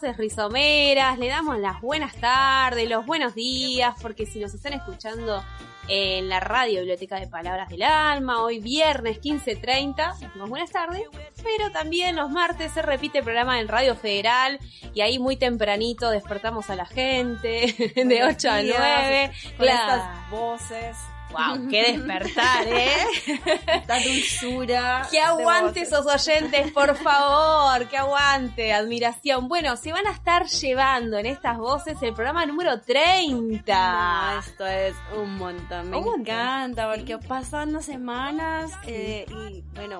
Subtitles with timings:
[0.00, 5.42] Voces Rizomeras, le damos las buenas tardes, los buenos días, porque si nos están escuchando
[5.88, 11.02] en la radio Biblioteca de Palabras del Alma, hoy viernes 15.30, decimos buenas tardes,
[11.42, 14.60] pero también los martes se repite el programa en Radio Federal
[14.94, 19.66] y ahí muy tempranito despertamos a la gente, de Buenos 8 a días, 9, Con
[19.66, 19.94] claro.
[19.94, 20.96] estas voces,
[21.30, 22.96] Wow, qué despertar, ¿eh?
[23.74, 25.06] esta dulzura.
[25.10, 29.46] Que aguante esos oyentes, por favor, que aguante, admiración.
[29.48, 32.86] Bueno, se van a estar llevando en estas voces el programa número voces.
[32.86, 34.32] 30.
[34.32, 35.90] No, esto es un montón.
[35.90, 36.20] Me Un montón.
[36.22, 39.98] encanta porque pasan las semanas eh, y bueno,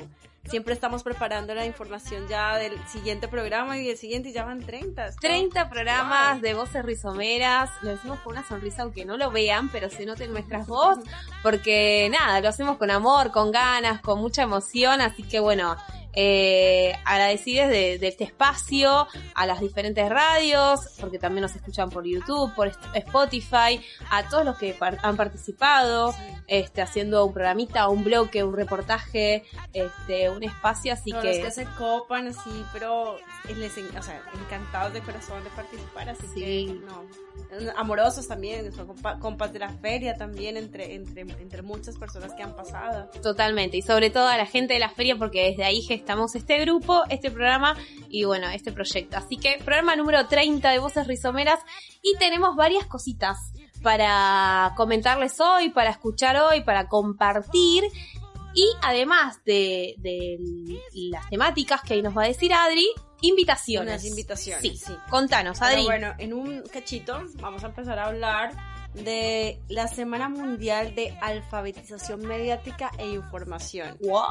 [0.49, 4.61] siempre estamos preparando la información ya del siguiente programa y el siguiente y ya van
[4.61, 5.07] 30.
[5.09, 6.43] Esto- 30 programas Wow.
[6.43, 10.33] de voces rizomeras, lo decimos con una sonrisa aunque no lo vean, pero se noten
[10.33, 11.05] nuestras voces,
[11.43, 15.77] porque nada, lo hacemos con amor, con ganas, con mucha emoción, así que bueno,
[16.15, 22.05] eh, agradecidas de, de este espacio a las diferentes radios, porque también nos escuchan por
[22.05, 26.15] YouTube, por Spotify, a todos los que par- han participado,
[26.47, 31.29] este, haciendo un programita, un bloque, un reportaje, este, un espacio, así No, que...
[31.29, 33.19] los que se copan así, pero
[33.55, 36.41] les, o sea, encantados de corazón de participar, así Sí.
[36.67, 37.29] que no.
[37.77, 42.43] Amorosos también, son compa- compas de la feria también, entre, entre, entre muchas personas que
[42.43, 43.09] han pasado.
[43.23, 46.59] Totalmente, y sobre todo a la gente de la feria, porque desde ahí gestamos este
[46.61, 47.77] grupo, este programa
[48.09, 49.17] y bueno, este proyecto.
[49.17, 51.61] Así que programa número 30 de Voces Rizomeras
[52.03, 53.37] y tenemos varias cositas
[53.83, 57.85] para comentarles hoy, para escuchar hoy, para compartir.
[58.55, 60.39] Y además de, de
[61.11, 62.87] las temáticas que ahí nos va a decir Adri,
[63.21, 63.89] invitaciones.
[63.93, 64.93] Unas invitaciones, Sí, sí.
[65.11, 65.85] contanos, Pero Adri.
[65.85, 68.53] bueno, en un cachito vamos a empezar a hablar
[68.95, 73.97] de la Semana Mundial de Alfabetización Mediática e Información.
[74.01, 74.23] Wow.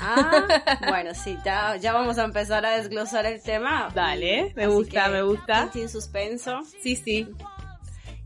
[0.00, 0.46] Ah,
[0.88, 3.88] bueno, sí, ya, ya vamos a empezar a desglosar el tema.
[3.94, 5.70] Dale, me Así gusta, me gusta.
[5.72, 6.62] Sin suspenso.
[6.82, 7.28] Sí, sí.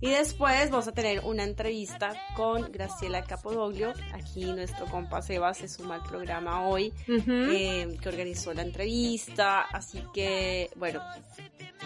[0.00, 3.94] Y después vamos a tener una entrevista con Graciela Capodoglio.
[4.12, 9.62] Aquí nuestro compa Seba se suma al programa hoy, eh, que organizó la entrevista.
[9.62, 11.00] Así que, bueno,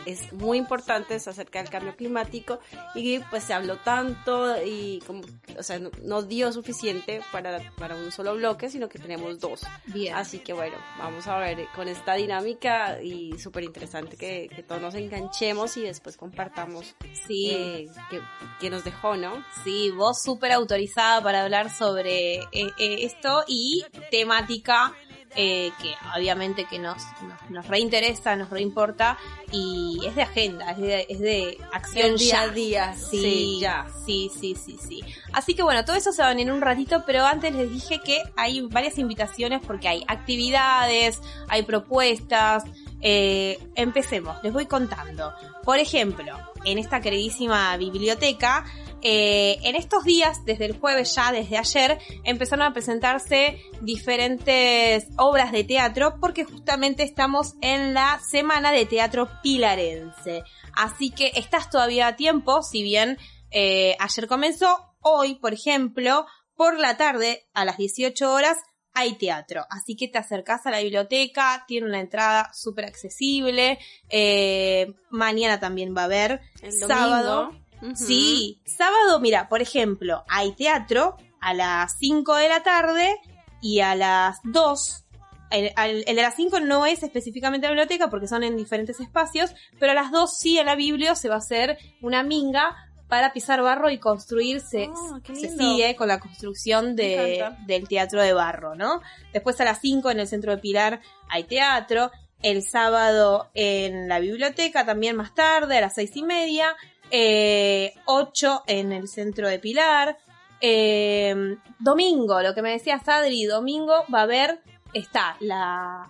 [0.07, 2.61] es muy importante es acerca del cambio climático
[2.95, 5.23] y pues se habló tanto y como,
[5.59, 9.63] o sea, no, no dio suficiente para, para un solo bloque, sino que tenemos dos.
[9.87, 10.15] Bien.
[10.15, 14.81] Así que bueno, vamos a ver con esta dinámica y súper interesante que, que todos
[14.81, 16.95] nos enganchemos y después compartamos
[17.27, 17.51] sí.
[17.51, 18.21] eh, que,
[18.61, 19.43] que nos dejó, ¿no?
[19.65, 24.95] Sí, vos súper autorizada para hablar sobre eh, eh, esto y temática
[25.37, 29.17] eh, que obviamente que nos, nos, nos reinteresa, nos reimporta
[29.53, 32.43] y es de agenda, es de, es de acción día ya.
[32.43, 33.87] a día, Sí, sí, ya.
[34.05, 35.05] Sí, sí, sí, sí.
[35.33, 37.71] Así que bueno, todo eso se va a venir en un ratito, pero antes les
[37.71, 42.65] dije que hay varias invitaciones porque hay actividades, hay propuestas.
[43.01, 45.33] Eh, empecemos, les voy contando.
[45.71, 48.65] Por ejemplo, en esta queridísima biblioteca,
[49.03, 55.53] eh, en estos días, desde el jueves ya, desde ayer, empezaron a presentarse diferentes obras
[55.53, 60.43] de teatro porque justamente estamos en la semana de teatro pilarense.
[60.75, 63.17] Así que estás todavía a tiempo, si bien
[63.53, 66.27] eh, ayer comenzó, hoy, por ejemplo,
[66.57, 68.59] por la tarde, a las 18 horas,
[69.01, 69.65] hay teatro.
[69.71, 73.79] Así que te acercás a la biblioteca, tiene una entrada súper accesible.
[74.09, 76.41] eh, mañana también va a haber.
[76.63, 77.53] El sábado.
[77.95, 83.17] Sí, sábado, mira, por ejemplo, hay teatro a las 5 de la tarde
[83.63, 85.05] y a las 2.
[85.51, 89.01] El, al- el de las 5 no es específicamente la biblioteca porque son en diferentes
[89.01, 92.77] espacios, pero a las 2 sí en la biblio se va a hacer una minga
[93.11, 94.89] para pisar barro y construirse.
[95.25, 99.03] Qué se sigue con la construcción de, del teatro de barro, ¿no?
[99.33, 102.11] Después a las 5 en el centro de Pilar hay teatro.
[102.41, 106.75] El sábado en la biblioteca, también más tarde, a las seis y media.
[107.11, 110.17] Eh, 8 en el centro de Pilar.
[110.61, 114.61] Eh, domingo, lo que me decía Sadri, domingo va a haber,
[114.95, 116.09] está la,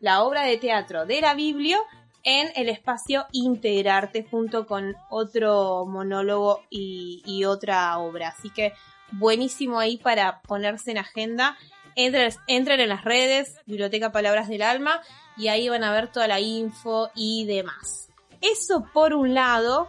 [0.00, 1.78] la obra de teatro de la Biblio
[2.26, 8.34] en el espacio Integrarte junto con otro monólogo y, y otra obra.
[8.36, 8.72] Así que
[9.12, 11.56] buenísimo ahí para ponerse en agenda.
[11.94, 15.00] entren, entren en las redes, Biblioteca Palabras del Alma,
[15.38, 18.10] y ahí van a ver toda la info y demás.
[18.42, 19.88] Eso por un lado,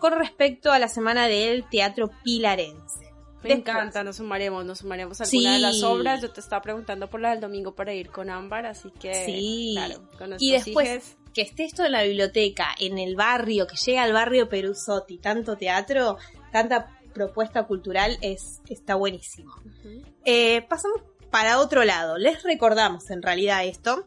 [0.00, 3.04] con respecto a la semana del teatro pilarense.
[3.42, 5.36] Me Después- encanta, nos sumaremos, nos sumaremos a Sí.
[5.46, 6.22] alguna de las obras.
[6.22, 9.74] Yo te estaba preguntando por la del domingo para ir con Ámbar, así que Sí.
[9.76, 11.16] claro, con Y después, hijes.
[11.34, 15.56] Que esté esto en la biblioteca, en el barrio, que llega al barrio Perusotti, tanto
[15.56, 16.16] teatro,
[16.52, 19.54] tanta propuesta cultural, es, está buenísimo.
[20.24, 22.16] Eh, pasamos para otro lado.
[22.16, 24.06] Les recordamos en realidad esto.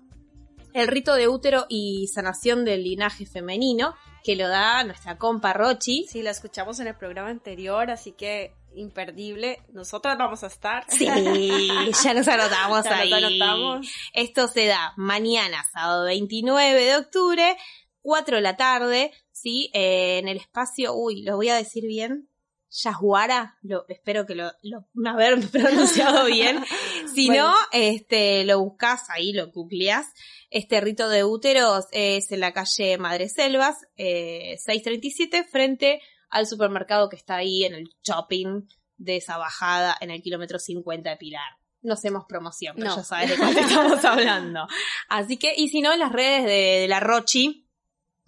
[0.73, 6.05] El rito de útero y sanación del linaje femenino, que lo da nuestra compa Rochi.
[6.07, 9.59] Sí, la escuchamos en el programa anterior, así que imperdible.
[9.73, 10.85] Nosotras vamos a estar.
[10.89, 13.13] Sí, ya nos anotamos Ya nos ahí.
[13.13, 13.87] anotamos.
[14.13, 17.57] Esto se da mañana, sábado 29 de octubre,
[18.01, 19.69] 4 de la tarde, ¿sí?
[19.73, 22.29] Eh, en el espacio, uy, lo voy a decir bien.
[22.69, 26.63] Yaguara, lo, espero que lo, lo haber pronunciado bien.
[27.15, 27.49] Si Bueno.
[27.49, 30.05] no, este, lo buscas ahí, lo googleás.
[30.51, 35.99] Este rito de úteros es en la calle Madre Selvas, eh, 637, frente
[36.29, 41.09] al supermercado que está ahí en el shopping de esa bajada en el kilómetro 50
[41.09, 41.57] de Pilar.
[41.81, 42.95] No hacemos promoción, pero No.
[42.97, 44.67] ya sabes de cuánto estamos hablando.
[45.09, 47.69] Así que, y si no, en las redes de, de la Rochi,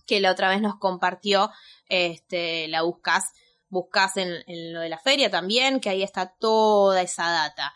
[0.06, 1.52] que la otra vez nos compartió,
[1.88, 3.32] este, la buscas,
[3.68, 7.74] buscas en, en lo de la feria también, que ahí está toda esa data.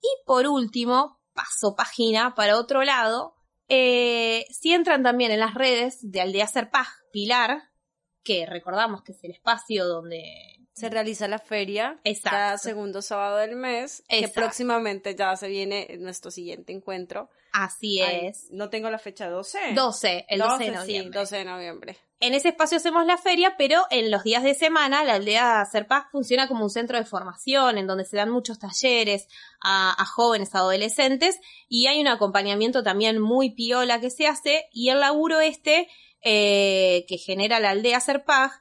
[0.00, 3.34] Y por último, paso página para otro lado,
[3.68, 7.70] eh, si entran también en las redes de Aldea Serpaj Pilar,
[8.22, 10.24] que recordamos que es el espacio donde
[10.74, 12.30] Se realiza la feria Exacto.
[12.30, 14.40] cada segundo sábado del mes, que Exacto.
[14.40, 17.28] próximamente ya se viene nuestro siguiente encuentro.
[17.52, 18.46] así Ay, es.
[18.50, 19.58] no tengo la fecha 12.
[19.74, 21.20] 12, el 12 de 12, sí, noviembre.
[21.20, 21.96] 12 de noviembre.
[22.20, 26.04] En ese espacio hacemos la feria, pero en los días de semana la aldea Serpaz
[26.12, 29.26] funciona como un centro de formación en donde se dan muchos talleres
[29.60, 34.90] a, a jóvenes, adolescentes y hay un acompañamiento también muy piola que se hace y
[34.90, 35.88] el laburo este
[36.22, 38.52] eh, que genera la aldea Serpaz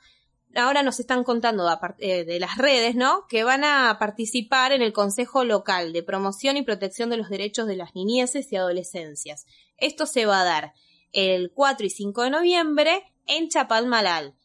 [0.56, 3.26] ahora nos están contando part- eh, de las redes, ¿no?
[3.30, 7.68] Que van a participar en el Consejo Local de Promoción y Protección de los Derechos
[7.68, 9.46] de las Niñeces y Adolescencias.
[9.78, 10.74] Esto se va a dar
[11.14, 14.36] el 4 y 5 de noviembre en Chapalmalal.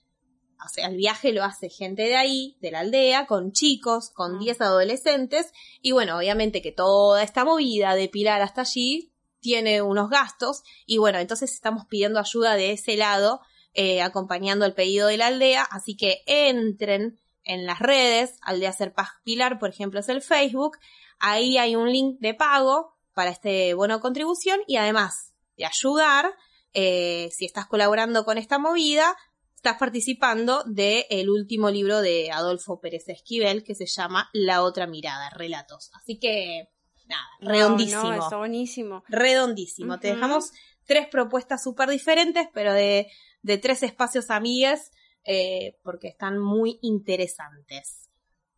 [0.65, 4.37] O sea, el viaje lo hace gente de ahí, de la aldea, con chicos, con
[4.37, 4.39] Ah.
[4.39, 5.53] 10 adolescentes.
[5.83, 10.63] Y bueno, obviamente que toda esta movida de Pilar hasta allí tiene unos gastos.
[10.87, 13.41] Y bueno, entonces estamos pidiendo ayuda de ese lado,
[13.75, 15.63] eh, acompañando el pedido de la aldea.
[15.63, 20.79] Así que entren en las redes, Aldea Serpaz Pilar, por ejemplo, es el Facebook.
[21.19, 26.35] Ahí hay un link de pago para este bono contribución y además de ayudar,
[26.75, 29.17] eh, si estás colaborando con esta movida,
[29.55, 35.31] estás participando del último libro de Adolfo Pérez Esquivel que se llama La otra mirada,
[35.31, 35.91] relatos.
[35.95, 36.69] Así que,
[37.07, 38.03] nada, redondísimo.
[38.03, 39.05] No, está buenísimo.
[39.09, 39.99] redondísimo.
[39.99, 40.53] Te dejamos
[40.85, 43.11] tres propuestas súper diferentes, pero de,
[43.43, 44.93] de tres espacios amigues,
[45.25, 48.09] eh, porque están muy interesantes.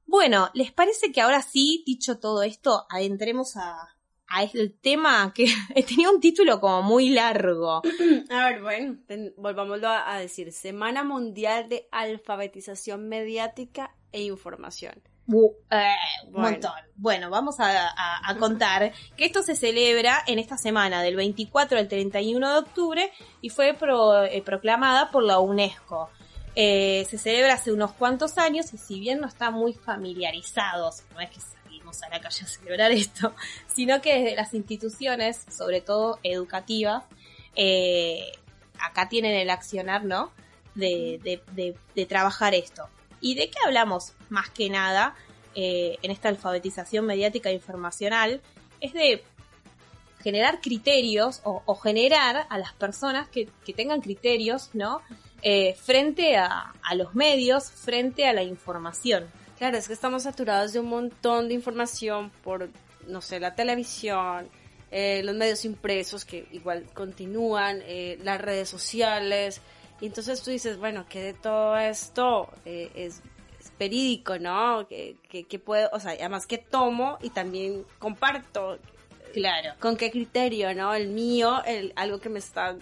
[0.06, 3.76] Bueno, ¿les parece que ahora sí, dicho todo esto, adentremos a,
[4.26, 5.46] a el tema que
[5.86, 7.82] tenía un título como muy largo?
[8.30, 8.98] A ver, bueno,
[9.36, 10.52] volvámoslo a, a decir.
[10.52, 15.02] Semana Mundial de Alfabetización Mediática e Información.
[15.30, 15.34] Eh,
[16.26, 16.50] un Bueno.
[16.50, 16.72] montón.
[16.96, 21.78] Bueno, vamos a, a- a contar que esto se celebra en esta semana del 24
[21.78, 26.08] al 31 de octubre y fue pro- eh, proclamada por la UNESCO.
[26.56, 31.20] Eh, se celebra hace unos cuantos años y si bien no está muy familiarizados, no
[31.20, 33.32] es que salimos a la calle a celebrar esto,
[33.68, 37.04] sino que desde las instituciones, sobre todo educativas,
[37.54, 38.32] eh,
[38.80, 40.32] acá tienen el accionar, ¿no?
[40.74, 42.88] De, de- de- de trabajar esto.
[43.20, 45.14] ¿Y de qué hablamos más que nada
[45.54, 48.40] eh, en esta alfabetización mediática e informacional?
[48.80, 49.24] Es de
[50.20, 55.00] generar criterios o, generar a las personas que, tengan criterios, ¿no?
[55.42, 59.26] Eh, frente a, a los medios, frente a la información.
[59.58, 62.68] Claro, es que estamos saturados de un montón de información por,
[63.06, 64.48] no sé, la televisión,
[64.90, 69.60] eh, los medios impresos que igual continúan, eh, las redes sociales.
[70.00, 73.20] Y entonces tú dices, bueno, que de todo esto eh, es,
[73.60, 74.86] es verídico, ¿no?
[74.88, 78.78] Que, que, que puedo, o sea, además que tomo y también comparto.
[79.32, 79.74] Claro.
[79.80, 80.94] ¿Con qué criterio, no?
[80.94, 82.76] El mío, el, algo que me está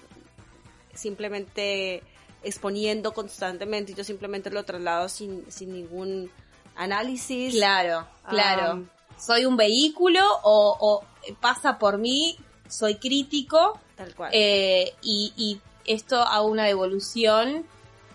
[0.95, 2.03] simplemente
[2.43, 6.31] exponiendo constantemente y yo simplemente lo traslado sin, sin ningún
[6.77, 7.55] análisis.
[7.55, 8.75] Claro, claro.
[8.75, 8.87] Um,
[9.19, 12.37] soy un vehículo o, o pasa por mí,
[12.69, 14.31] soy crítico Tal cual.
[14.35, 17.67] eh, y, y esto a una devolución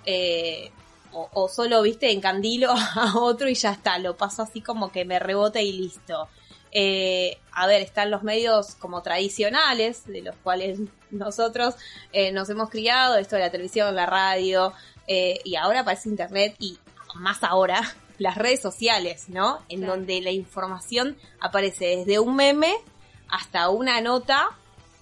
[0.05, 0.71] eh,
[1.13, 5.05] o, o solo, viste, encandilo a otro y ya está, lo paso así como que
[5.05, 6.27] me rebota y listo.
[6.73, 10.79] Eh, a ver, están los medios como tradicionales, de los cuales
[11.11, 11.75] nosotros
[12.13, 14.73] eh, nos hemos criado, esto de la televisión, la radio,
[15.07, 16.77] eh, y ahora aparece Internet y
[17.15, 17.81] más ahora
[18.17, 19.59] las redes sociales, ¿no?
[19.67, 19.97] En Claro.
[19.97, 22.73] donde la información aparece desde un meme
[23.27, 24.49] hasta una nota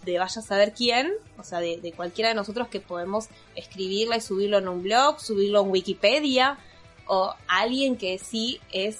[0.04, 4.18] de vaya a saber quién, o sea, de, de cualquiera de nosotros que podemos escribirla
[4.18, 6.58] y subirlo en un blog, subirlo en Wikipedia,
[7.08, 9.00] o alguien que sí es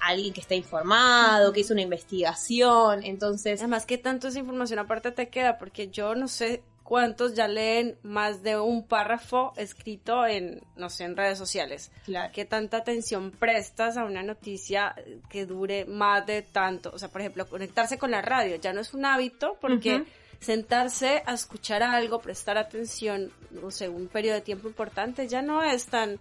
[0.00, 5.10] alguien que está informado, que hizo una investigación, entonces, Además, ¿qué tanto esa información aparte
[5.10, 5.58] te queda?
[5.58, 11.04] Porque yo no sé cuántos ya leen más de un párrafo escrito en, no sé,
[11.04, 11.90] en redes sociales.
[12.04, 14.94] claro, ¿Qué tanta atención prestas a una noticia
[15.28, 16.90] que dure más de tanto?
[16.94, 20.04] O sea, por ejemplo, conectarse con la radio ya no es un hábito porque.
[20.40, 25.62] Sentarse a escuchar algo, prestar atención, no sé, un periodo de tiempo importante ya no
[25.62, 26.18] es tan,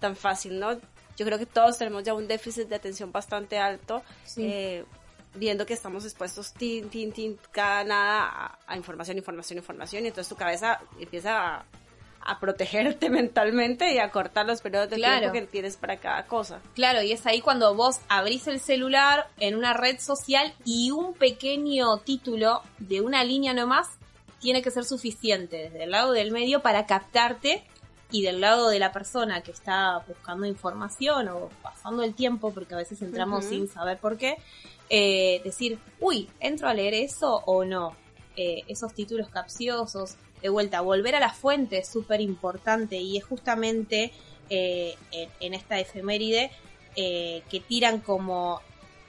[0.00, 0.74] tan fácil, ¿no?
[1.16, 4.44] Yo creo que todos tenemos ya un déficit de atención bastante alto, Sí.
[4.44, 4.84] eh,
[5.34, 10.08] viendo que estamos expuestos tin, tin, tin, cada nada a, a información, información, información, y
[10.08, 11.64] entonces tu cabeza empieza a,
[12.20, 15.30] a protegerte mentalmente y a cortar los periodos de Claro.
[15.32, 16.60] tiempo que tienes para cada cosa.
[16.74, 21.14] Claro, y es ahí cuando vos abrís el celular en una red social y un
[21.14, 23.88] pequeño título de una línea nomás
[24.40, 27.62] tiene que ser suficiente desde el lado del medio para captarte
[28.10, 32.74] y del lado de la persona que está buscando información o pasando el tiempo, porque
[32.74, 34.36] a veces entramos sin saber por qué,
[34.88, 37.94] eh, decir, uy, ¿entro a leer eso o no?
[38.36, 43.24] Eh, esos títulos capciosos, de vuelta, volver a la fuente es súper importante y es
[43.24, 44.12] justamente
[44.48, 46.50] eh, en, en esta efeméride
[46.96, 48.60] eh, que tiran como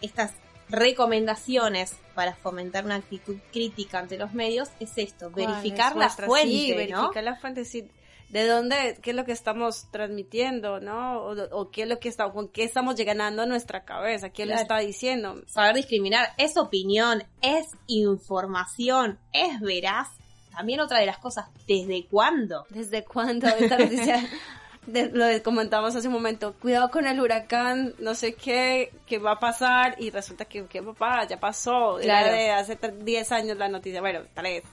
[0.02, 0.32] estas
[0.70, 6.26] recomendaciones para fomentar una actitud crítica ante los medios es esto, verificar ¿Cuál es la
[6.28, 6.76] fuente, sí, ¿no?
[6.78, 7.88] verificar la fuente, sí.
[8.30, 11.20] De dónde, qué es lo que estamos transmitiendo, ¿no?
[11.22, 14.48] O, o qué es lo que está, con qué estamos llegando a nuestra cabeza, quién
[14.48, 14.62] lo Claro.
[14.62, 15.42] está diciendo.
[15.48, 20.08] Saber discriminar es opinión, es información, es veraz.
[20.56, 22.66] También otra de las cosas, ¿desde cuándo?
[22.70, 24.24] ¿Desde cuándo esta noticia?
[24.88, 29.34] de- lo comentamos hace un momento, cuidado con el huracán, no sé qué, qué va
[29.34, 32.28] a pasar, y resulta que, que papá, ya pasó, Claro.
[32.28, 34.64] era de hace tre- 10 años la noticia, bueno, tres.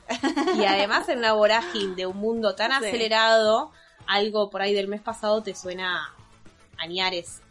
[0.59, 2.87] Y además en una vorágine de un mundo tan Sí.
[2.89, 3.71] acelerado,
[4.07, 6.15] algo por ahí del mes pasado te suena
[6.79, 6.87] a.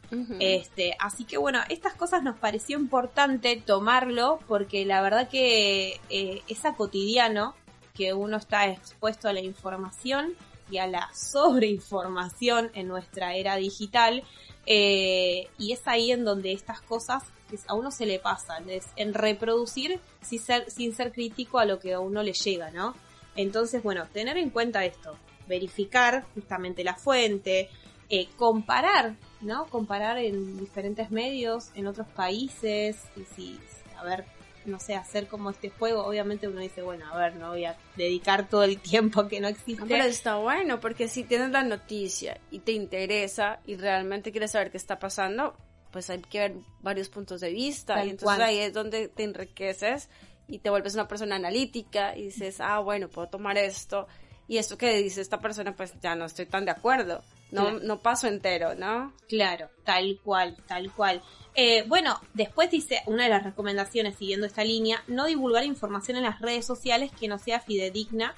[0.10, 0.36] Ujú.
[0.39, 6.41] Este, así que bueno, estas cosas nos pareció importante tomarlo porque la verdad que eh,
[6.48, 7.53] es a cotidiano
[7.98, 10.36] que uno está expuesto a la información
[10.70, 14.24] y a la sobreinformación en nuestra era digital
[14.66, 17.24] eh, y es ahí en donde estas cosas
[17.68, 21.80] a uno se le pasan, es en reproducir sin ser, sin ser crítico a lo
[21.80, 22.94] que a uno le llega, ¿no?
[23.38, 25.16] Entonces, bueno, tener en cuenta esto,
[25.48, 27.70] verificar justamente la fuente,
[28.10, 29.68] eh, comparar, ¿no?
[29.68, 33.60] Comparar en diferentes medios, en otros países, y si,
[33.96, 34.25] a ver,
[34.68, 37.76] no sé, hacer como este juego, obviamente uno dice, bueno, a ver, no voy a
[37.96, 39.82] dedicar todo el tiempo que no existe.
[39.82, 44.52] No, pero está bueno, porque si tienes la noticia y te interesa y realmente quieres
[44.52, 45.56] saber qué está pasando,
[45.92, 48.42] pues hay que ver varios puntos de vista Tal y entonces cual.
[48.42, 50.10] ahí es donde te enriqueces
[50.48, 54.08] y te vuelves una persona analítica y dices, ah, bueno, puedo tomar esto
[54.48, 57.24] y esto que dice esta persona, pues ya no estoy tan de acuerdo.
[57.51, 57.80] No, Claro.
[57.84, 59.13] no paso entero, ¿no?
[59.30, 61.22] Claro, tal cual, tal cual.
[61.56, 66.24] Eh, bueno, después dice una de las recomendaciones siguiendo esta línea, no divulgar información en
[66.24, 68.36] las redes sociales que no sea fidedigna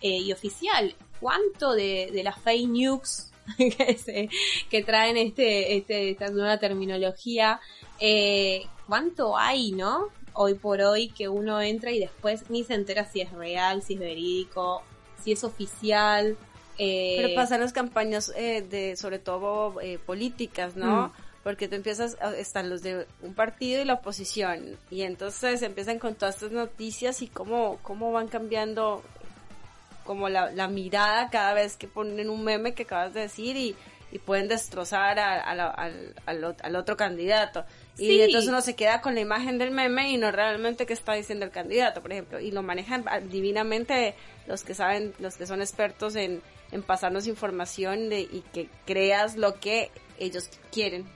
[0.00, 0.94] eh, y oficial.
[1.20, 4.28] ¿Cuánto de, de las fake news que, se-
[4.70, 7.60] que traen este, este, esta nueva terminología,
[8.00, 10.08] eh, cuánto hay, ¿no?
[10.34, 13.94] Hoy por hoy que uno entra y después ni se entera si es real, si
[13.94, 14.82] es verídico,
[15.22, 16.36] si es oficial.
[16.78, 21.08] eh, Pero pasan las campañas eh, de, sobre todo, eh, políticas, ¿no?
[21.08, 21.12] Mm.
[21.44, 25.98] Porque tú empiezas, a- están los de un partido y la oposición, y entonces empiezan
[25.98, 29.02] con todas estas noticias y cómo, cómo van cambiando
[30.04, 33.74] como la, la mirada cada vez que ponen un meme que acabas de decir y,
[34.12, 37.64] y pueden destrozar a- a la- al, al al otro candidato.
[37.98, 38.20] Y Sí.
[38.22, 41.44] entonces uno se queda con la imagen del meme y no realmente qué está diciendo
[41.44, 42.38] el candidato, por ejemplo.
[42.38, 44.14] Y lo manejan ah, divinamente
[44.46, 49.36] los que saben, los que son expertos en, en pasarnos información de, y que creas
[49.36, 51.06] lo que ellos quieren.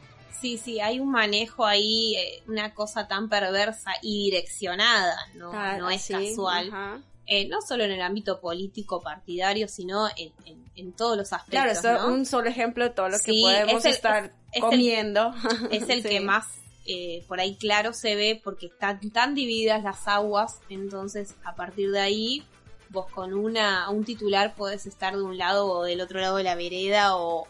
[0.41, 5.76] Sí, sí, hay un manejo ahí, eh, una cosa tan perversa y direccionada, no, Ah,
[5.79, 6.69] no es sí, casual.
[6.69, 7.00] ajá.
[7.28, 11.42] Eh, no solo en el ámbito político partidario, sino en, en- en todos los Claro,
[11.45, 11.73] aspectos.
[11.76, 12.09] esto es ¿no?
[12.14, 15.35] un solo ejemplo de todo lo que podemos es el- estar es- es el- comiendo.
[15.73, 16.09] es el Sí.
[16.09, 16.47] que más
[16.88, 21.90] eh, por ahí claro se ve porque están tan divididas las aguas, entonces a partir
[21.90, 22.45] de ahí
[22.90, 26.45] vos con una un titular podés estar de un lado o del otro lado de
[26.45, 27.49] la vereda o,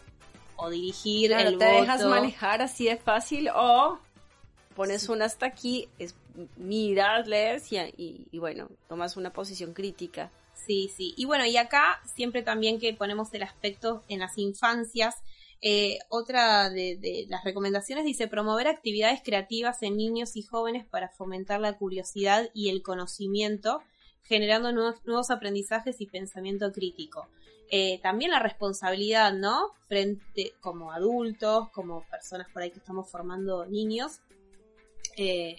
[0.56, 1.80] o dirigir Claro, el te voto.
[1.83, 3.99] dejas manejar así de fácil o
[4.76, 6.14] pones una hasta aquí, es
[6.56, 10.30] miras, lees y, y, y bueno, tomas una posición crítica.
[10.54, 11.14] Sí, sí.
[11.16, 15.16] Y bueno, y acá siempre también que ponemos el aspecto en las infancias,
[15.62, 21.09] eh, otra de, de, las recomendaciones dice promover actividades creativas en niños y jóvenes para
[21.09, 23.80] fomentar la curiosidad y el conocimiento,
[24.23, 27.28] generando nuevos, nuevos aprendizajes y pensamiento crítico.
[27.71, 29.73] Eh, también la responsabilidad, ¿no?
[29.88, 34.21] Frente, como adultos, como personas por ahí que estamos formando niños,
[35.17, 35.57] eh,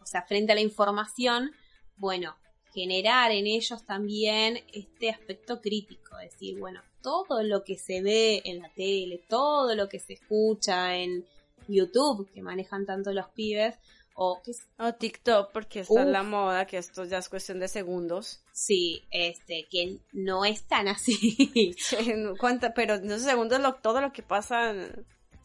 [0.00, 1.52] o sea, frente a la información,
[1.96, 2.36] bueno,
[2.72, 8.60] generar en ellos también este aspecto crítico, decir, bueno, todo lo que se ve en
[8.60, 11.24] la tele, todo lo que se escucha en
[11.68, 13.76] YouTube, que manejan tanto los pibes,
[14.16, 14.40] o,
[14.78, 18.44] o TikTok, porque está en la moda, que esto ya es cuestión de segundos.
[18.52, 21.74] Sí, este, que no es tan así.
[22.38, 22.74] ¿Cuánta?
[22.74, 24.72] Pero en esos segundos lo, todo lo que pasa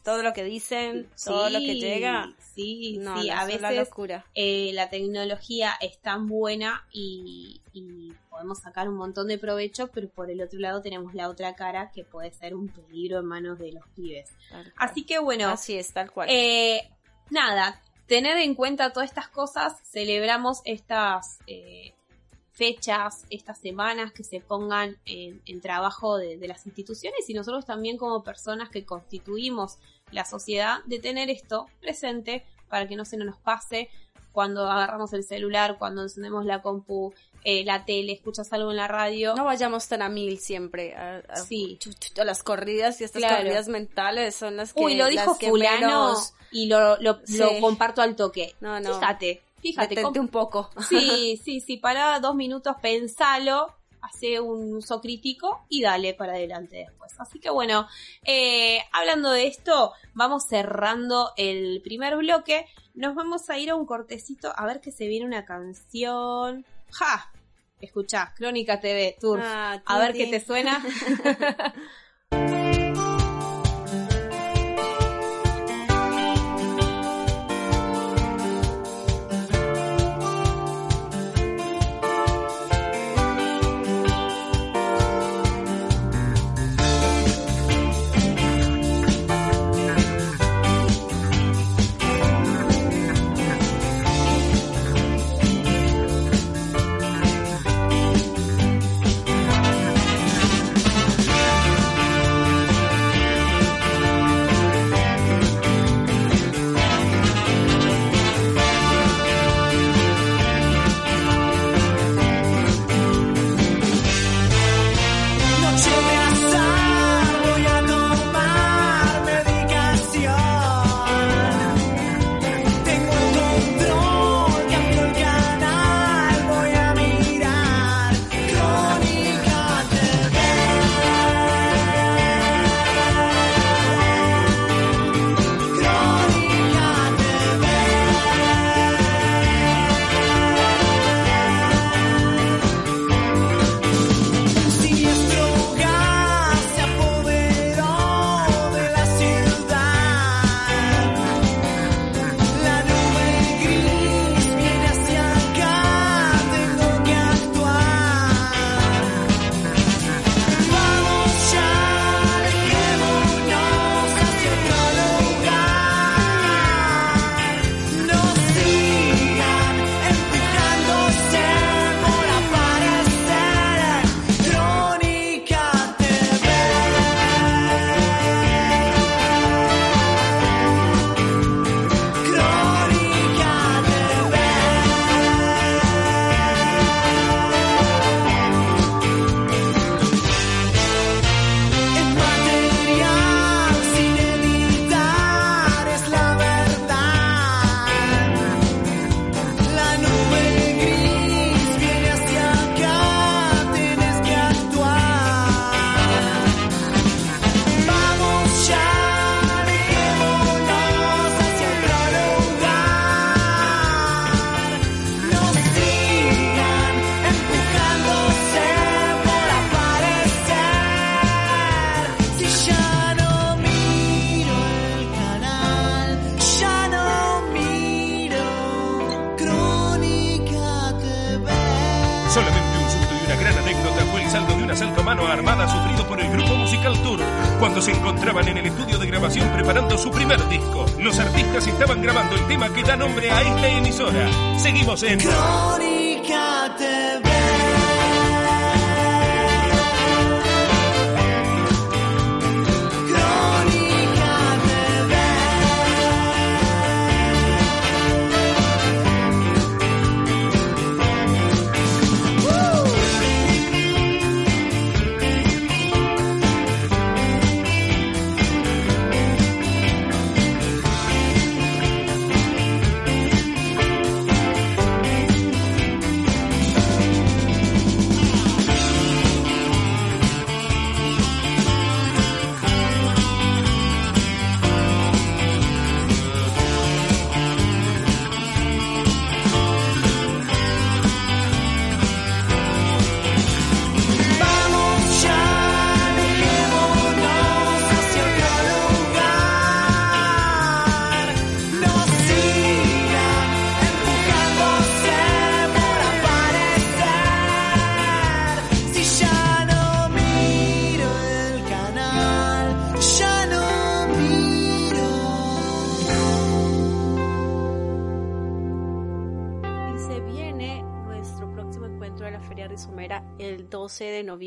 [0.02, 2.32] todo lo que dicen, todo lo que llega.
[2.54, 4.24] Sí, no, sí, a veces la, locura.
[4.34, 10.08] Eh, la tecnología es tan buena y, y, podemos sacar un montón de provecho, pero
[10.08, 13.58] por el otro lado tenemos la otra cara que puede ser un peligro en manos
[13.58, 14.30] de los pibes.
[14.76, 15.48] Así que bueno.
[15.48, 16.28] Así es, tal cual.
[16.30, 16.88] Eh,
[17.28, 21.94] nada, tener en cuenta todas estas cosas, celebramos estas eh,
[22.60, 27.64] fechas, estas semanas que se pongan en, en trabajo de, de, las instituciones y nosotros
[27.64, 29.78] también como personas que constituimos
[30.12, 33.88] la sociedad de tener esto presente para que no se nos pase
[34.30, 37.14] cuando agarramos el celular, cuando encendemos la compu,
[37.44, 39.34] eh, la tele, escuchas algo en la radio.
[39.36, 40.94] No vayamos tan a mil siempre.
[40.94, 41.78] A, a, sí.
[42.20, 43.38] A las corridas y estas claro.
[43.38, 44.82] corridas mentales son las que.
[44.82, 46.34] Uy, lo dijo fulano menos...
[46.52, 47.38] y lo, lo, sí.
[47.38, 48.54] lo, comparto al toque.
[48.60, 49.00] No, no.
[49.00, 49.94] Fíjate, fíjate.
[49.94, 50.70] Detente un poco.
[50.88, 56.76] Sí, sí, sí, para dos minutos, pensalo, hace un uso crítico y dale para adelante
[56.76, 57.12] después.
[57.18, 57.86] Así que bueno,
[58.24, 62.66] eh, hablando de esto, vamos cerrando el primer bloque.
[62.94, 66.64] Nos vamos a ir a un cortecito a ver que se viene una canción.
[66.90, 67.30] ¡Ja!
[67.80, 69.40] Escuchá, Crónica TV, Tour.
[69.42, 70.82] Ah, a ver qué te suena.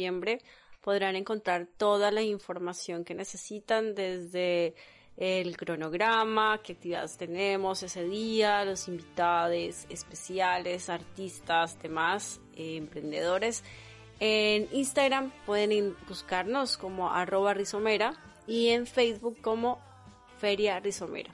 [0.04, 0.42] noviembre.
[0.82, 4.76] Podrán encontrar toda la información que necesitan desde
[5.16, 13.63] el cronograma, qué actividades tenemos ese día, los invitados especiales, artistas, demás, eh, emprendedores.
[14.20, 18.13] En Instagram pueden buscarnos como arroba rizomera
[18.46, 19.80] y en Facebook como
[20.39, 21.32] Feria Rizomera.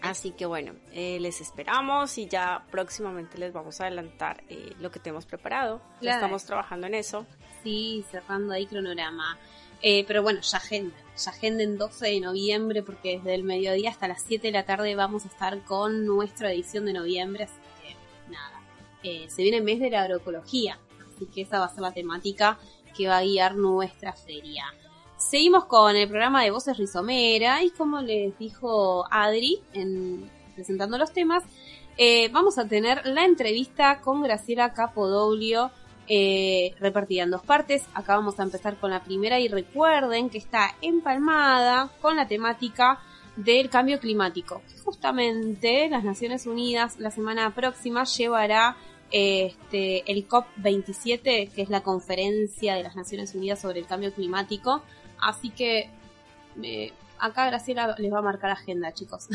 [0.00, 4.90] Así que bueno, eh, les esperamos y ya próximamente les vamos a adelantar eh, lo
[4.90, 5.80] que tenemos preparado.
[6.00, 6.18] Claro.
[6.18, 7.26] estamos trabajando en eso.
[7.62, 9.38] Sí, cerrando ahí cronograma.
[9.82, 10.96] Eh, pero bueno, ya agenda.
[11.16, 14.94] Ya agenden 12 de noviembre porque desde el mediodía hasta las 7 de la tarde
[14.94, 17.44] vamos a estar con nuestra edición de noviembre.
[17.44, 18.60] Así que nada,
[19.02, 20.78] eh, se viene el mes de la agroecología.
[21.14, 22.58] Así que esa va a ser la temática
[22.96, 24.64] que va a guiar nuestra feria.
[25.16, 31.12] Seguimos con el programa de Voces Rizomera y como les dijo Adri en, presentando los
[31.12, 31.42] temas,
[31.96, 35.72] eh, vamos a tener la entrevista con Graciela Capodoglio
[36.08, 37.84] eh, repartida en dos partes.
[37.94, 43.00] Acá vamos a empezar con la primera y recuerden que está empalmada con la temática
[43.36, 44.62] del cambio climático.
[44.84, 48.76] Justamente las Naciones Unidas la semana próxima llevará
[49.10, 54.82] este, el COP27, que es la conferencia de las Naciones Unidas sobre el cambio climático.
[55.20, 55.90] Así que
[56.62, 59.28] eh, acá Graciela les va a marcar agenda, chicos.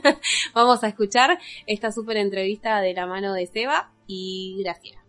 [0.54, 5.03] Vamos a escuchar esta súper entrevista de la mano de Seba y Graciela.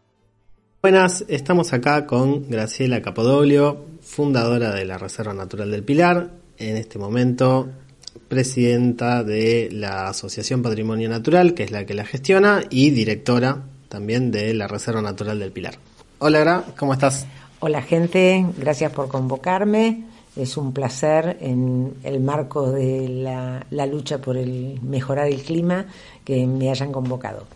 [0.86, 7.00] Buenas, estamos acá con Graciela Capodoglio, fundadora de la Reserva Natural del Pilar, en este
[7.00, 7.68] momento
[8.28, 14.30] presidenta de la Asociación Patrimonio Natural, que es la que la gestiona, y directora también
[14.30, 15.74] de la Reserva Natural del Pilar.
[16.20, 17.26] Hola, Gra, ¿cómo estás?
[17.62, 20.04] Hola gente, gracias por convocarme.
[20.36, 25.88] Es un placer en el marco de la, lucha por el mejorar el clima
[26.24, 27.48] que me hayan convocado.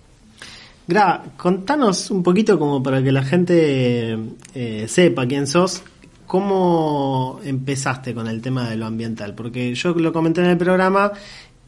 [0.89, 4.17] Gra, contanos un poquito como para que la gente
[4.55, 5.83] eh, sepa quién sos,
[6.25, 11.11] cómo empezaste con el tema de lo ambiental, porque yo lo comenté en el programa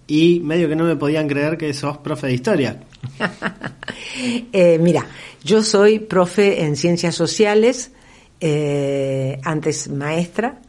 [0.07, 2.81] y medio que no me podían creer que sos profe de historia.
[4.53, 5.05] Eh, mira,
[5.43, 7.91] yo soy profe en ciencias sociales,
[8.39, 10.59] eh, antes maestra,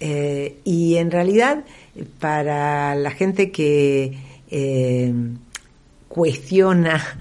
[0.00, 1.64] y en realidad
[2.20, 4.16] para la gente que
[6.08, 7.18] cuestiona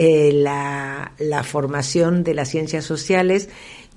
[0.00, 3.48] eh, la, formación de las ciencias sociales,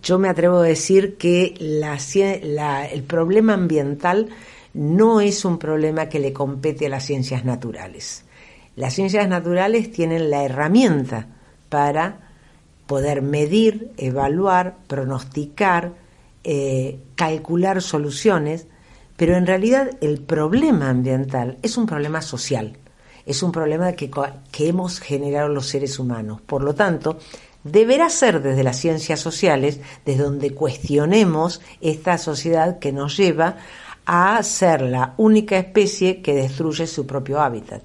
[0.01, 4.29] yo me atrevo a decir que el problema ambiental
[4.73, 8.23] no es un problema que le compete a las ciencias naturales.
[8.75, 11.27] Las ciencias naturales tienen la herramienta
[11.69, 12.31] para
[12.87, 15.93] poder medir, evaluar, pronosticar,
[16.43, 18.65] eh, calcular soluciones,
[19.17, 22.77] pero en realidad el problema ambiental es un problema social,
[23.25, 24.09] es un problema que,
[24.51, 26.41] que hemos generado los seres humanos.
[26.41, 27.17] Por lo tanto,
[27.63, 33.57] deberá ser desde las ciencias sociales, desde donde cuestionemos esta sociedad que nos lleva
[34.05, 37.83] a ser la única especie que destruye su propio hábitat.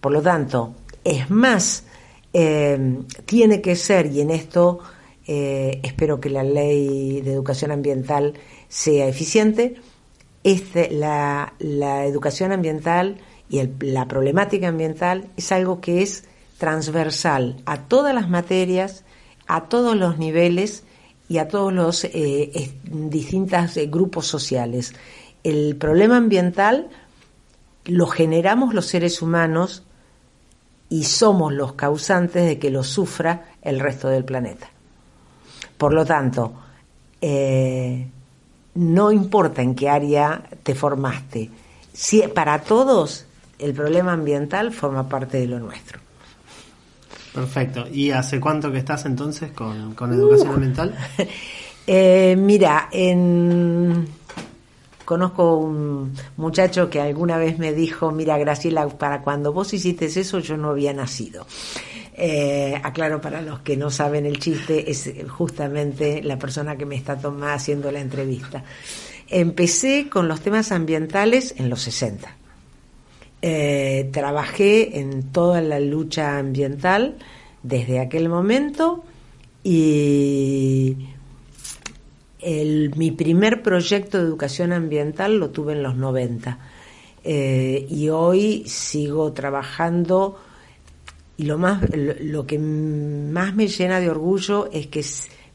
[0.00, 1.84] Por lo tanto, es más,
[2.32, 4.78] eh, tiene que ser, y en esto
[5.26, 8.34] eh, espero que la ley de educación ambiental
[8.68, 9.74] sea eficiente,
[10.44, 16.24] este, la, la educación ambiental y la problemática ambiental es algo que es
[16.58, 19.04] transversal a todas las materias,
[19.46, 20.84] a todos los niveles
[21.28, 24.94] y a todos los eh, distintos eh, grupos sociales.
[25.44, 26.88] El problema ambiental
[27.84, 29.84] lo generamos los seres humanos
[30.90, 34.68] y somos los causantes de que lo sufra el resto del planeta.
[35.76, 36.52] Por lo tanto,
[37.20, 38.06] eh,
[38.74, 41.50] no importa en qué área te formaste,
[41.92, 43.27] si, para todos
[43.58, 46.00] el problema ambiental forma parte de lo nuestro.
[47.34, 47.86] Perfecto.
[47.92, 50.94] ¿Y hace cuánto que estás entonces con, con educación ambiental?
[51.90, 54.06] Eh, mira, en...
[55.06, 60.38] conozco un muchacho que alguna vez me dijo, mira Graciela, para cuando vos hiciste eso
[60.40, 61.46] yo no había nacido.
[62.12, 66.96] Eh, aclaro para los que no saben el chiste, es justamente la persona que me
[66.96, 68.64] está tomando haciendo la entrevista.
[69.26, 72.37] Empecé con los temas ambientales en los 60.
[73.40, 77.18] Eh, trabajé en toda la lucha ambiental
[77.62, 79.04] desde aquel momento
[79.62, 80.96] y
[82.96, 86.58] mi primer proyecto de educación ambiental lo tuve en los 90
[87.24, 90.38] Eh, y hoy sigo trabajando
[91.36, 95.04] y lo más lo, que más me llena de orgullo es que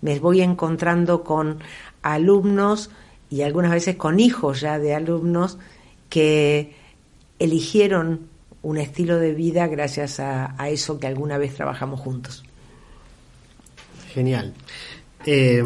[0.02, 1.60] me voy encontrando con
[2.04, 2.92] alumnos
[3.30, 5.58] y algunas veces con hijos ya de alumnos
[6.10, 6.83] que
[7.40, 8.28] eligieron
[8.62, 12.44] un estilo de vida gracias a, eso que alguna vez trabajamos juntos.
[14.14, 14.54] Genial.
[15.26, 15.64] Eh,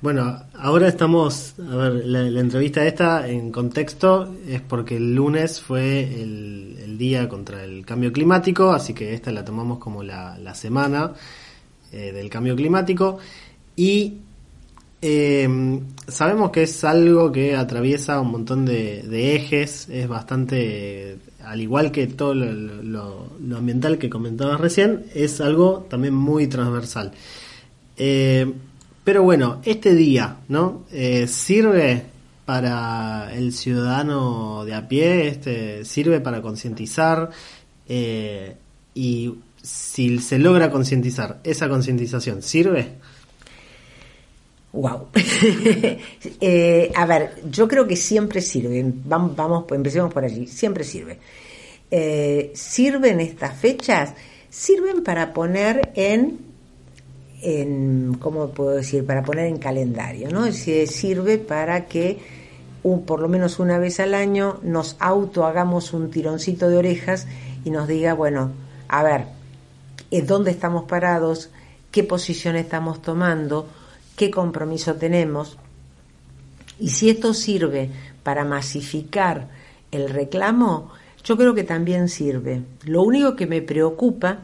[0.00, 6.04] bueno, ahora estamos, a ver, la, entrevista esta en contexto es porque el lunes fue
[6.22, 10.54] el, el día contra el cambio climático, así que esta la tomamos como la, la
[10.54, 11.12] semana
[11.92, 13.18] eh, del cambio climático
[13.74, 14.18] y
[15.08, 21.92] eh, sabemos que es algo que atraviesa un montón de, ejes, es bastante, al igual
[21.92, 27.12] que todo lo ambiental que comentabas recién, es algo también muy transversal.
[27.96, 28.52] Eh,
[29.04, 30.86] pero bueno, este día, ¿no?
[30.90, 32.02] Eh, ¿Sirve
[32.44, 35.28] para el ciudadano de a pie?
[35.28, 37.30] Este, ¿Sirve para concientizar?
[37.88, 38.56] Eh,
[38.94, 42.94] y si se logra concientizar, ¿esa concientización sirve?
[44.76, 45.08] Wow.
[46.40, 48.84] Eh, a ver, yo creo que siempre sirve.
[49.04, 50.46] Vamos, vamos empecemos por allí.
[50.46, 51.18] Siempre sirve.
[51.90, 54.12] Eh, ¿Sirven estas fechas?
[54.50, 56.38] Sirven para poner en,
[57.42, 59.04] en, ¿cómo puedo decir?
[59.06, 60.44] Para poner en calendario, ¿no?
[60.44, 62.18] Decir, sirve para que
[62.82, 67.26] un- por lo menos una vez al año nos auto hagamos un tironcito de orejas
[67.64, 68.52] y nos diga, bueno,
[68.88, 69.24] a ver,
[70.10, 71.50] eh, dónde estamos parados,
[71.90, 73.68] qué posición estamos tomando,
[74.16, 75.58] qué compromiso tenemos.
[76.78, 77.90] Y si esto sirve
[78.22, 79.48] para masificar
[79.90, 80.90] el reclamo,
[81.24, 82.62] yo creo que también sirve.
[82.84, 84.38] Lo único que me preocupa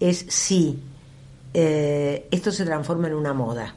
[0.00, 0.78] es si
[1.54, 3.74] eh, esto se transforma en una moda.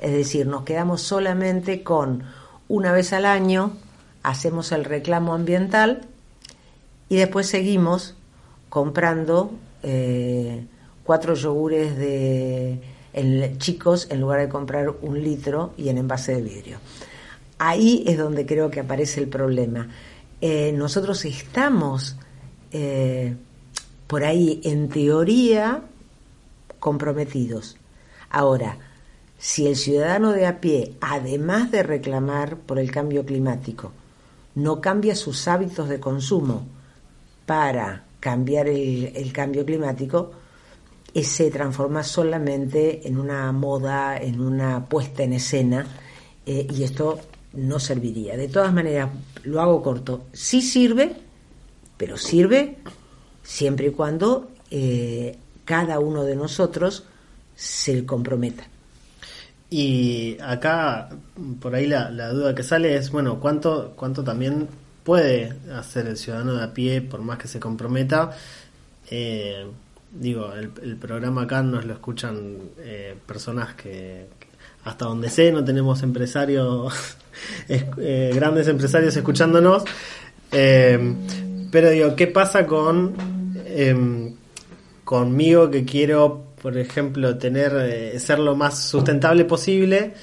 [0.00, 2.22] Es decir, nos quedamos solamente con
[2.68, 3.72] una vez al año,
[4.22, 6.02] hacemos el reclamo ambiental
[7.08, 8.14] y después seguimos
[8.68, 10.66] comprando eh,
[11.04, 12.80] cuatro yogures de
[13.16, 16.78] en- chicos en lugar de comprar un litro y en envase de vidrio.
[17.58, 19.88] Ahí es donde creo que aparece el problema.
[20.40, 22.16] Eh, nosotros estamos
[22.70, 23.34] eh,
[24.06, 25.82] por ahí, en teoría,
[26.78, 27.76] comprometidos.
[28.30, 28.76] Ahora,
[29.38, 33.92] si el ciudadano de a pie, además de reclamar por el cambio climático,
[34.54, 36.66] no cambia sus hábitos de consumo
[37.46, 40.32] para cambiar el, el cambio climático,
[41.16, 45.86] eh, se transforma solamente en una moda, en una puesta en escena,
[46.44, 47.18] eh, y esto
[47.54, 48.36] no serviría.
[48.36, 49.08] De todas maneras,
[49.44, 50.26] lo hago corto.
[50.34, 51.16] Sí sirve,
[51.96, 52.76] pero sirve
[53.42, 57.04] siempre y cuando eh, cada uno de nosotros
[57.54, 58.68] se comprometa.
[59.70, 61.08] Y acá,
[61.62, 64.68] por ahí la, la duda que sale es, bueno, ¿cuánto, ¿cuánto también
[65.02, 68.36] puede hacer el ciudadano de a pie por más que se comprometa?
[70.18, 74.26] Digo, el, el programa acá nos lo escuchan eh, personas que,
[74.84, 76.92] hasta donde sé, no tenemos empresarios,
[77.68, 79.84] es- eh, grandes empresarios escuchándonos.
[80.52, 81.14] Eh,
[81.70, 83.14] pero digo, ¿qué pasa con
[83.66, 84.34] em,
[85.04, 90.14] conmigo que quiero, por ejemplo, tener eh, ser lo más sustentable posible,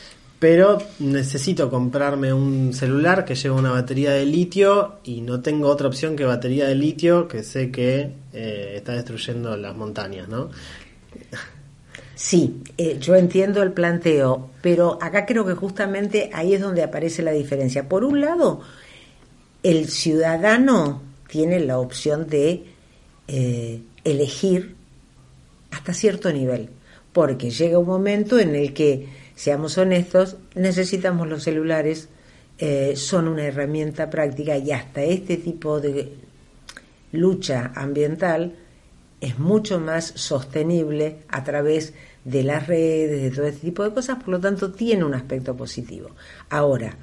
[0.44, 5.88] pero necesito comprarme un celular que lleva una batería de litio y no tengo otra
[5.88, 10.50] opción que batería de litio que sé que eh, está destruyendo las montañas, ¿no?
[12.14, 17.24] Sí, eh, yo entiendo el planteo, pero acá creo que justamente ahí es donde aparece
[17.24, 17.88] la diferencia.
[17.88, 18.60] Por un lado,
[19.64, 22.66] el ciudadano tiene la opción de
[23.30, 24.76] eh, elegir
[25.72, 26.68] hasta cierto nivel,
[27.14, 32.10] porque llega un momento en el que seamos honestos, necesitamos los celulares,
[32.58, 36.14] eh, son una herramienta práctica y hasta este tipo de
[37.12, 38.56] lucha ambiental
[39.22, 41.94] es mucho más sostenible a través
[42.26, 45.56] de las redes, de todo este tipo de cosas, por lo tanto tiene un aspecto
[45.56, 46.10] positivo.
[46.50, 46.98] Ahora,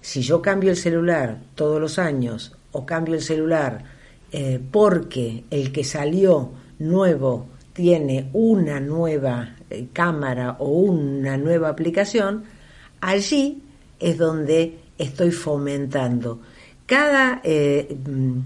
[0.00, 3.84] si yo cambio el celular todos los años o cambio el celular
[4.32, 12.44] eh, porque el que salió nuevo tiene una nueva eh, cámara o una nueva aplicación,
[13.02, 13.62] allí
[14.00, 16.40] es donde estoy fomentando.
[16.86, 18.38] Cada, eh, mm,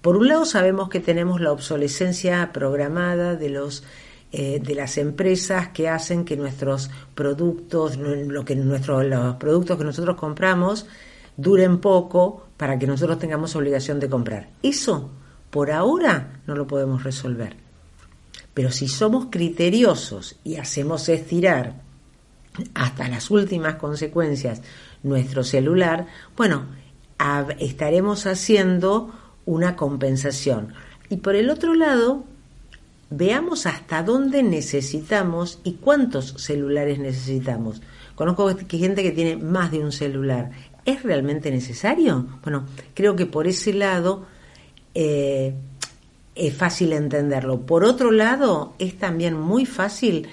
[0.00, 3.84] por un lado sabemos que tenemos la obsolescencia programada de los
[4.32, 10.16] eh, de las empresas que hacen que nuestros productos, lo que los productos que nosotros
[10.16, 10.86] compramos
[11.36, 14.48] duren poco para que nosotros tengamos obligación de comprar.
[14.62, 15.10] Eso
[15.50, 17.69] por ahora no lo podemos resolver.
[18.60, 21.80] Pero si somos criteriosos y hacemos estirar
[22.74, 24.60] hasta las últimas consecuencias
[25.02, 26.66] nuestro celular, bueno,
[27.58, 29.14] estaremos haciendo
[29.46, 30.74] una compensación.
[31.08, 32.24] Y por el otro lado,
[33.08, 37.80] veamos hasta dónde necesitamos y cuántos celulares necesitamos.
[38.14, 40.50] Conozco gente que tiene más de un celular.
[40.84, 42.26] ¿Es realmente necesario?
[42.42, 44.26] Bueno, creo que por ese lado
[44.94, 45.54] eh,
[46.40, 47.60] es fácil entenderlo.
[47.60, 50.26] Por otro lado, es también muy fácil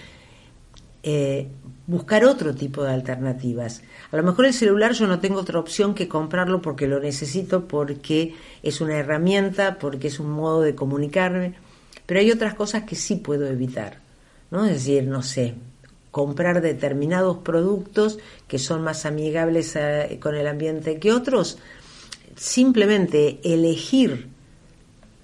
[1.04, 1.48] eh,
[1.86, 3.82] buscar otro tipo de alternativas.
[4.12, 7.67] A lo mejor el celular yo no tengo otra opción que comprarlo porque lo necesito,
[7.67, 11.56] porque es una herramienta, porque es un modo de comunicarme,
[12.06, 14.00] pero hay otras cosas que sí puedo evitar,
[14.50, 14.65] ¿no?
[14.65, 15.56] Es decir, no sé,
[16.12, 18.17] comprar determinados productos
[18.48, 21.58] que son más amigables eh, con el ambiente que otros,
[22.38, 24.37] simplemente elegir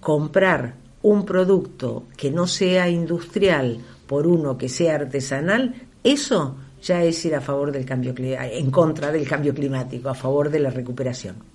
[0.04, 7.24] comprar un producto que no sea industrial por uno que sea artesanal, eso ya es
[7.26, 11.53] ir a favor del cambio en contra del cambio climático, a favor de la recuperación.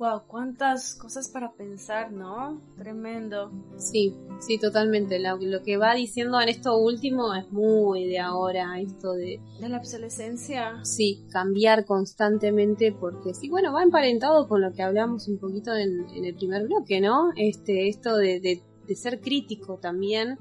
[0.00, 2.58] Wow, cuántas cosas para pensar, ¿no?
[2.78, 3.52] Tremendo.
[3.76, 5.18] Sí, sí, totalmente.
[5.18, 9.42] Lo, lo, que va diciendo en esto último es muy de ahora, esto de...
[9.60, 10.82] De la obsolescencia.
[10.84, 16.08] Sí, cambiar constantemente porque sí, bueno, va emparentado con lo que hablamos un poquito en,
[16.14, 17.32] en el primer bloque, ¿no?
[17.36, 20.38] Este, esto de, de, de ser crítico también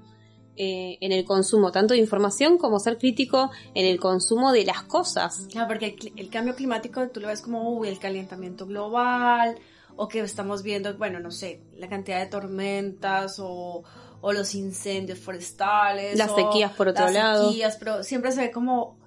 [0.62, 4.84] eh, en el consumo, tanto de información como ser crítico en el consumo de las
[4.84, 5.48] cosas.
[5.50, 9.56] Claro, porque el, el cambio climático tú lo ves como uy, el calentamiento global,
[9.96, 13.84] o que estamos viendo, bueno, no sé, la cantidad de tormentas o,
[14.20, 16.18] o los incendios forestales.
[16.18, 17.50] Las sequías por otro las lado.
[17.50, 18.98] sequías, pero siempre se ve como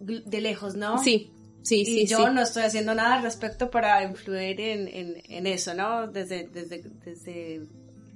[0.00, 0.98] de lejos, ¿no?
[0.98, 1.30] Sí,
[1.62, 2.06] sí, y sí.
[2.06, 2.32] yo sí.
[2.32, 6.08] no estoy haciendo nada al respecto para influir en, en, en eso, ¿no?
[6.08, 7.66] Desde, desde, desde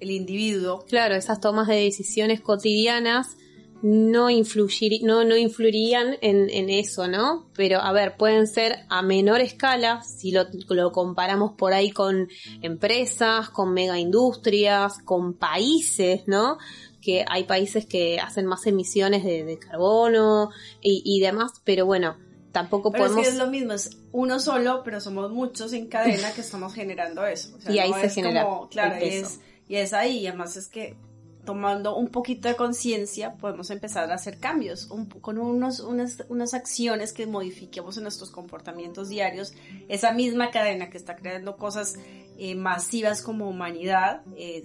[0.03, 0.85] el individuo.
[0.89, 3.37] Claro, esas tomas de decisiones cotidianas
[3.83, 7.49] no, influir, no, no influirían en, en, eso, ¿no?
[7.55, 12.29] Pero a ver, pueden ser a menor escala, si lo, lo comparamos por ahí con
[12.63, 16.59] empresas, con mega industrias, con países, ¿no?
[17.01, 22.17] Que hay países que hacen más emisiones de, de carbono y, y, demás, pero bueno,
[22.53, 23.27] tampoco pero podemos...
[23.27, 27.57] Es, lo mismo, es uno solo, pero somos muchos en cadena que estamos generando eso.
[27.57, 28.45] O sea, y ahí no se es genera.
[28.45, 30.97] Como, claro, es, y es ahí, además es que
[31.45, 34.89] tomando un poquito de conciencia podemos empezar a hacer cambios
[35.21, 39.53] con unos, unas, unas acciones que modifiquemos en nuestros comportamientos diarios.
[39.89, 41.97] Esa misma cadena que está creando cosas
[42.39, 44.63] eh, masivas como humanidad, eh,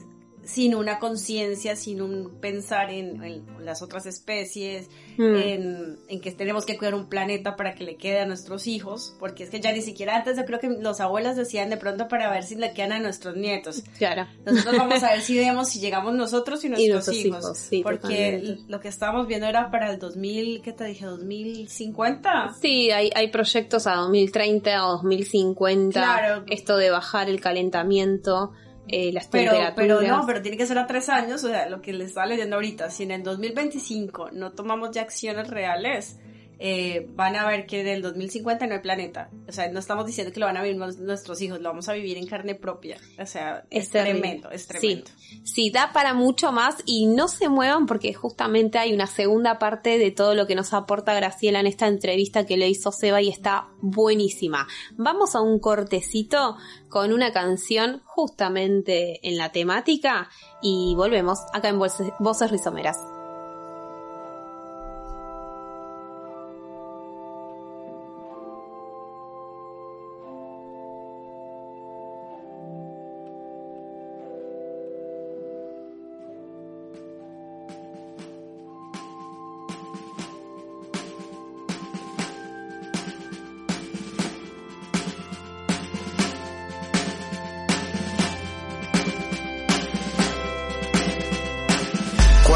[0.47, 5.35] sin una conciencia, sin un pensar en, en, las otras especies, mm.
[5.35, 9.13] en, en, que tenemos que cuidar un planeta para que le quede a nuestros hijos,
[9.19, 12.07] porque es que ya ni siquiera antes yo creo que los abuelos decían de pronto
[12.07, 13.83] para ver si le quedan a nuestros nietos.
[13.97, 14.25] Claro.
[14.45, 17.57] Nosotros vamos a ver si vemos si llegamos nosotros y nuestros, y nuestros hijos, hijos
[17.57, 21.05] sí, porque lo que estábamos viendo era para el 2000, ¿qué te dije?
[21.05, 22.55] 2050.
[22.61, 26.43] Sí, hay, hay proyectos a 2030 o 2050, claro.
[26.47, 28.53] esto de bajar el calentamiento.
[28.89, 29.73] Eh, las pero, temperaturas.
[29.75, 32.27] pero no, pero tiene que ser a tres años, o sea, lo que les estaba
[32.27, 36.17] leyendo ahorita, si en el 2025 no tomamos ya acciones reales,
[36.59, 39.29] eh, van a ver que del 2050 no hay planeta.
[39.47, 41.93] O sea, no estamos diciendo que lo van a vivir nuestros hijos, lo vamos a
[41.93, 42.97] vivir en carne propia.
[43.19, 45.07] O sea, es, es tremendo, es tremendo.
[45.17, 45.41] Sí.
[45.43, 49.97] sí, da para mucho más y no se muevan porque justamente hay una segunda parte
[49.97, 53.29] de todo lo que nos aporta Graciela en esta entrevista que le hizo Seba y
[53.29, 54.67] está buenísima.
[54.95, 56.57] Vamos a un cortecito
[56.89, 60.29] con una canción justamente en la temática
[60.61, 62.97] y volvemos acá en Voces, Voces Rizomeras.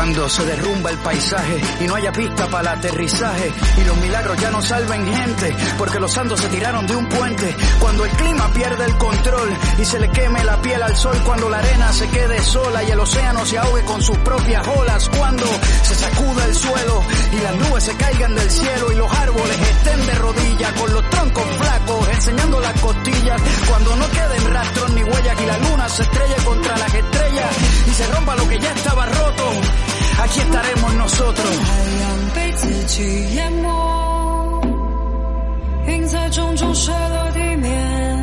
[0.01, 4.35] Cuando se derrumba el paisaje y no haya pista para el aterrizaje y los milagros
[4.41, 7.55] ya no salven gente porque los santos se tiraron de un puente.
[7.79, 11.15] Cuando el clima pierde el control y se le queme la piel al sol.
[11.23, 15.07] Cuando la arena se quede sola y el océano se ahogue con sus propias olas.
[15.15, 15.45] Cuando
[15.83, 20.05] se sacuda el suelo y las nubes se caigan del cielo y los árboles estén
[20.07, 23.40] de rodillas con los troncos flacos enseñando las costillas.
[23.68, 27.56] Cuando no queden rastros ni huellas y la luna se estrelle contra las estrellas
[27.86, 29.44] y se rompa lo que ya estaba roto.
[30.22, 31.56] Aquí estaremos nosotros.
[31.56, 34.62] 太阳被自己淹没，
[35.86, 38.16] 云彩重重摔落地面。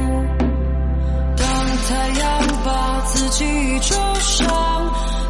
[1.37, 1.45] 当
[1.87, 4.47] 太阳把自己灼伤，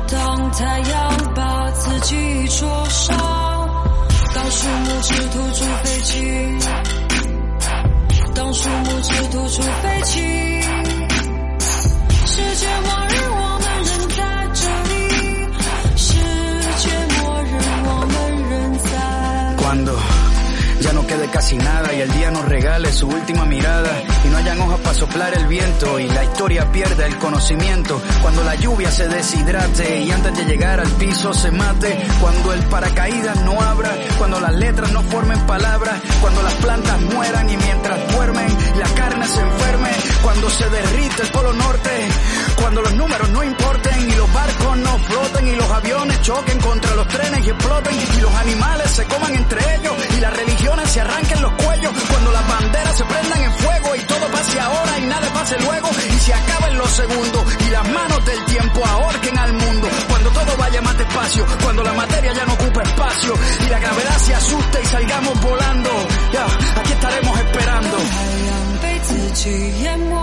[0.08, 3.57] 当太阳把自己灼伤，
[4.39, 6.23] 当树木只吐出废气，
[8.37, 10.21] 当树木只吐出废气，
[12.25, 13.08] 世界末日
[21.29, 23.91] casi nada y el día nos regale su última mirada
[24.25, 28.01] y no hayan hojas para soplar el viento y la historia pierda el conocimiento.
[28.23, 31.99] Cuando la lluvia se deshidrate y antes de llegar al piso se mate.
[32.21, 37.51] Cuando el paracaídas no abra, cuando las letras no formen palabras, cuando las plantas mueran
[37.51, 38.49] y mientras duermen
[38.79, 39.91] la carne se enferme.
[40.23, 42.09] Cuando se derrite el polo norte,
[42.61, 46.95] cuando los números no importen y los barcos no floten y los aviones choquen contra
[46.97, 51.01] los trenes y exploten y los animales se coman entre ellos y las religiones se
[51.01, 51.93] arranquen los cuellos.
[52.11, 55.89] Cuando las banderas se prendan en fuego y todo pase ahora y nada pase luego
[56.15, 59.89] y se acaben los segundos y las manos del tiempo ahorquen al mundo.
[60.09, 64.19] Cuando todo vaya más despacio, cuando la materia ya no ocupa espacio y la gravedad
[64.19, 65.58] se asuste y salgamos volando.
[69.49, 70.18] 被淹没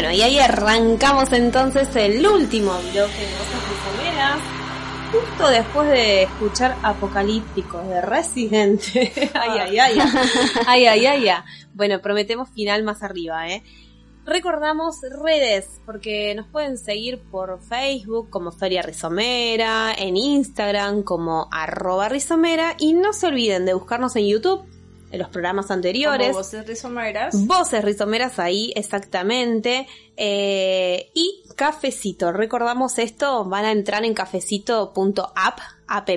[0.00, 4.42] Bueno, y ahí arrancamos entonces el último bloque de Voces
[5.12, 8.80] justo después de escuchar Apocalíptico de Resident.
[8.94, 9.98] ay, ay, ay,
[10.66, 11.42] ay, ay, ay, ay.
[11.74, 13.62] Bueno, prometemos final más arriba, ¿eh?
[14.24, 22.08] Recordamos redes, porque nos pueden seguir por Facebook como Feria Rizomera, en Instagram como arroba
[22.08, 24.64] rizomera y no se olviden de buscarnos en YouTube
[25.10, 26.28] en los programas anteriores.
[26.28, 27.46] Como voces rizomeras.
[27.46, 29.86] Voces rizomeras ahí, exactamente.
[30.16, 32.32] Eh, y cafecito.
[32.32, 35.58] Recordamos esto, van a entrar en cafecito.app,
[35.88, 36.08] app,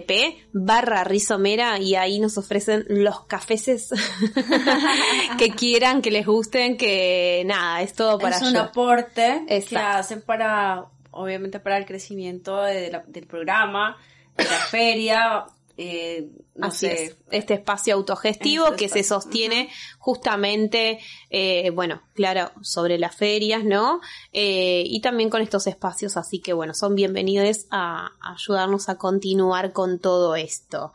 [0.51, 3.89] barra rizomera y ahí nos ofrecen los cafeces
[5.37, 8.61] que quieran, que les gusten, que nada, es todo para es un yo.
[8.61, 9.97] aporte que Exacto.
[9.99, 13.97] hacen para, obviamente, para el crecimiento de la- del programa,
[14.37, 15.45] de la feria,
[15.85, 19.69] eh, no Así sé, es, este espacio autogestivo Este que se sostiene
[19.99, 23.99] justamente, eh, bueno, claro, sobre las ferias, ¿no?
[24.31, 29.73] Eh, y también con estos espacios, así que bueno, son bienvenidos a ayudarnos a continuar
[29.73, 30.93] con todo esto.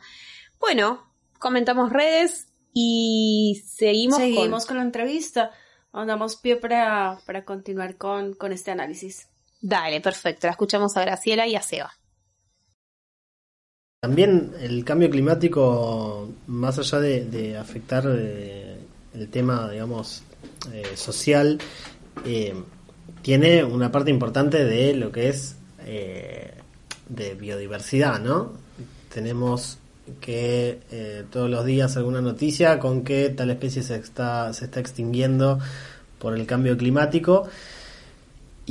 [0.59, 4.69] Bueno, comentamos redes y seguimos, seguimos con...
[4.69, 5.51] con la entrevista.
[5.93, 9.27] Damos pie para, para continuar con, con este análisis.
[9.61, 11.98] Dale, perfecto, la escuchamos a Graciela y a Seba.
[14.01, 18.77] También el cambio climático, más allá de, de afectar eh,
[19.13, 20.23] el tema, digamos,
[20.71, 21.57] eh, social,
[22.23, 22.53] eh,
[23.21, 26.53] tiene una parte importante de lo que es eh,
[27.09, 28.53] de biodiversidad, ¿no?
[29.13, 29.79] Tenemos
[30.21, 34.79] que eh, todos los días alguna noticia con que tal especie se está, se está
[34.79, 35.59] extinguiendo
[36.19, 37.49] por el cambio climático.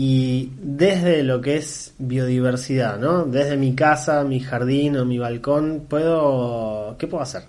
[0.00, 3.24] Y desde lo que es biodiversidad, ¿no?
[3.24, 7.42] Desde mi casa, mi jardín o mi balcón, puedo, ¿qué puedo hacer?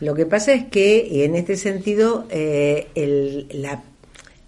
[0.00, 2.88] Lo que pasa es que en este sentido eh,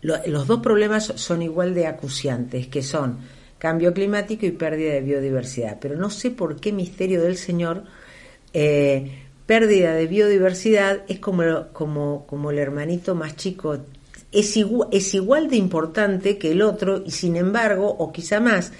[0.00, 3.18] los dos problemas son igual de acuciantes, que son
[3.58, 5.76] cambio climático y pérdida de biodiversidad.
[5.82, 7.84] Pero no sé por qué misterio del Señor,
[8.54, 11.42] eh, pérdida de biodiversidad es como,
[11.74, 13.80] como, como el hermanito más chico.
[14.32, 18.72] Es igual, es igual de importante que el otro y sin embargo, o quizá más,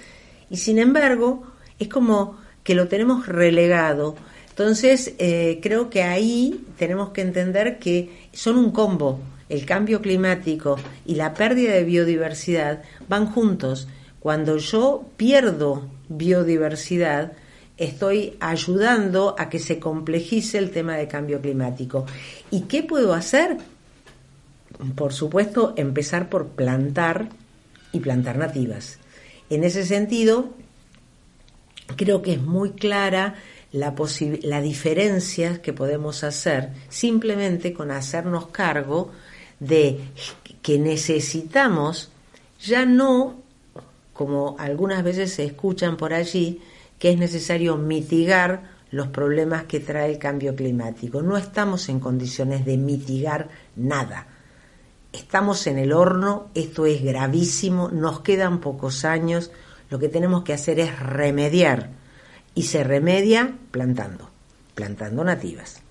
[0.49, 1.43] y sin embargo
[1.79, 4.15] es como que lo tenemos relegado.
[4.49, 9.19] Entonces, eh, creo que ahí tenemos que entender que son un combo.
[9.49, 13.87] El cambio climático y la pérdida de biodiversidad van juntos.
[14.19, 17.33] Cuando yo pierdo biodiversidad,
[17.77, 22.05] estoy ayudando a que se complejice el tema de cambio climático.
[22.51, 23.57] ¿Y qué puedo hacer?
[24.95, 27.29] Por supuesto, empezar por plantar
[27.91, 28.99] y plantar nativas.
[29.49, 30.49] En ese sentido,
[31.95, 33.35] creo que es muy clara
[33.71, 33.95] la,
[34.41, 39.11] la diferencia que podemos hacer simplemente con hacernos cargo
[39.59, 39.99] de
[40.61, 42.11] que necesitamos
[42.61, 43.41] ya no,
[44.13, 46.61] como algunas veces se escuchan por allí,
[46.99, 51.21] que es necesario mitigar los problemas que trae el cambio climático.
[51.21, 54.27] No estamos en condiciones de mitigar nada.
[55.13, 59.51] Estamos en el horno, esto es gravísimo, nos quedan pocos años,
[59.89, 61.91] lo que tenemos que hacer es remediar
[62.55, 64.29] y se remedia plantando,
[64.73, 65.81] plantando nativas.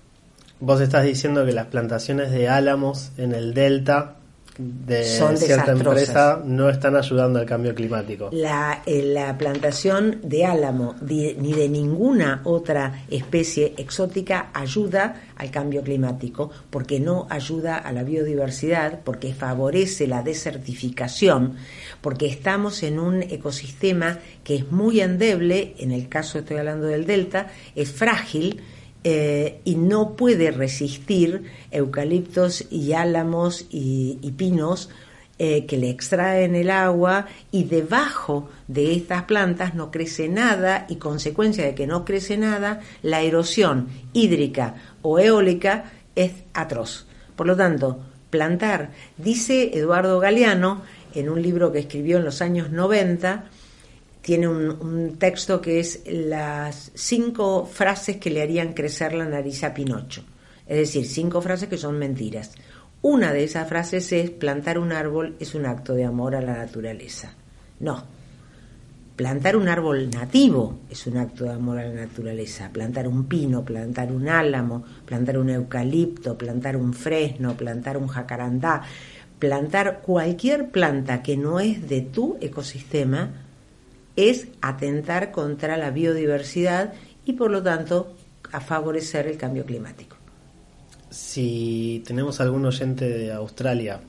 [0.59, 4.17] Vos estás diciendo que las plantaciones de álamos en el delta
[4.57, 5.99] de Son cierta desastrosas.
[6.01, 8.29] empresa no están ayudando al cambio climático.
[8.31, 15.81] La, eh, la plantación de álamo ni de ninguna otra especie exótica ayuda al cambio
[15.81, 21.55] climático porque no ayuda a la biodiversidad, porque favorece la desertificación,
[22.01, 27.05] porque estamos en un ecosistema que es muy endeble, en el caso estoy hablando del
[27.05, 28.61] delta, es frágil,
[29.03, 34.89] eh, y no puede resistir eucaliptos y álamos y, pinos
[35.39, 40.95] eh, que le extraen el agua y debajo de estas plantas no crece nada y
[40.95, 47.05] consecuencia de que no crece nada, la erosión hídrica o eólica es atroz.
[47.35, 47.99] Por lo tanto,
[48.29, 50.81] plantar, dice Eduardo Galeano
[51.13, 53.45] en un libro que escribió en los años 90,
[54.23, 59.73] tiene un, texto que es las cinco frases que le harían crecer la nariz a
[59.73, 60.23] Pinocho.
[60.65, 62.51] Es decir, cinco frases que son mentiras.
[63.01, 66.53] Una de esas frases es plantar un árbol es un acto de amor a la
[66.53, 67.33] naturaleza.
[67.81, 68.05] No.
[69.17, 72.69] Plantar un árbol nativo es un acto de amor a la naturaleza.
[72.71, 78.83] Plantar un pino, plantar un álamo, plantar un eucalipto, plantar un fresno, plantar un jacarandá,
[79.37, 83.42] plantar cualquier planta que no es de tu ecosistema
[84.15, 86.93] es atentar contra la biodiversidad
[87.25, 88.15] y por lo tanto
[88.51, 90.17] a favorecer el cambio climático.
[91.09, 93.99] Si tenemos algún oyente de Australia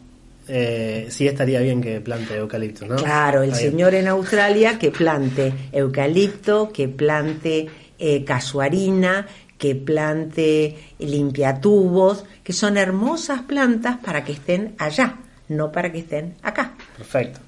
[0.46, 2.96] eh, sí estaría bien que plante eucalipto, ¿no?
[2.96, 3.72] Claro, el Está bien.
[3.72, 7.66] señor en Australia que plante eucalipto, que plante
[7.98, 9.26] eh, casuarina,
[9.56, 15.16] que plante limpiatubos, que son hermosas plantas para que estén allá,
[15.48, 16.74] no para que estén acá.
[16.98, 17.40] Perfecto.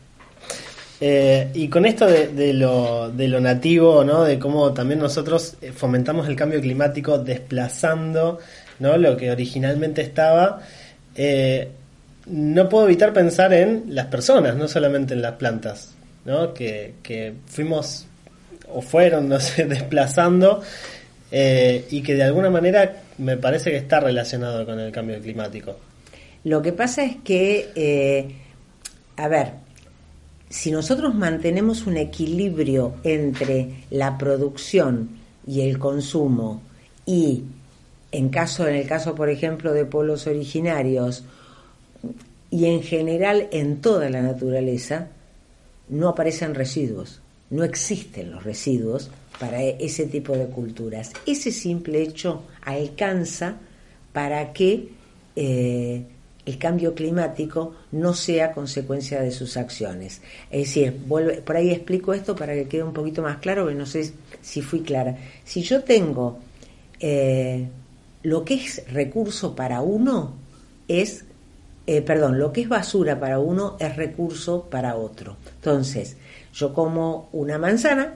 [1.01, 4.24] Eh, y con esto de, de lo, de lo nativo, ¿no?
[4.24, 8.38] De cómo también nosotros eh, fomentamos el cambio climático desplazando,
[8.78, 8.97] ¿no?
[8.97, 10.61] Lo que originalmente estaba.
[11.14, 11.68] eh,
[12.26, 15.94] no puedo evitar pensar en las personas, no solamente en las plantas,
[16.24, 16.53] ¿no?
[16.53, 18.07] Que, que fuimos
[18.68, 20.62] o fueron, no sé, desplazando
[21.30, 25.76] y que de alguna manera me parece que está relacionado con el cambio climático.
[26.42, 28.34] Lo que pasa es que,
[29.16, 29.53] a ver,
[30.57, 35.11] si nosotros mantenemos un equilibrio entre la producción
[35.46, 36.62] y el consumo
[37.04, 37.42] y
[38.11, 41.24] en caso en el caso por ejemplo de pueblos originarios
[42.50, 45.09] y en general en toda la naturaleza
[45.90, 51.12] no aparecen residuos, no existen los residuos para e- ese tipo de culturas.
[51.26, 53.57] Ese simple hecho alcanza
[54.14, 54.88] para que
[55.36, 56.02] eh,
[56.47, 60.22] el cambio climático no sea consecuencia de sus acciones.
[60.51, 63.74] Es decir, vuelve- por ahí explico esto para que quede un poquito más claro, que
[63.74, 65.18] no sé si fui clara.
[65.44, 66.38] Si yo tengo
[67.01, 67.66] eh,
[68.22, 70.34] lo que es recurso para uno,
[70.88, 71.24] es,
[71.88, 75.36] eh, perdón, lo que es basura para uno es recurso para otro.
[75.57, 76.16] Entonces,
[76.55, 78.14] yo como una manzana,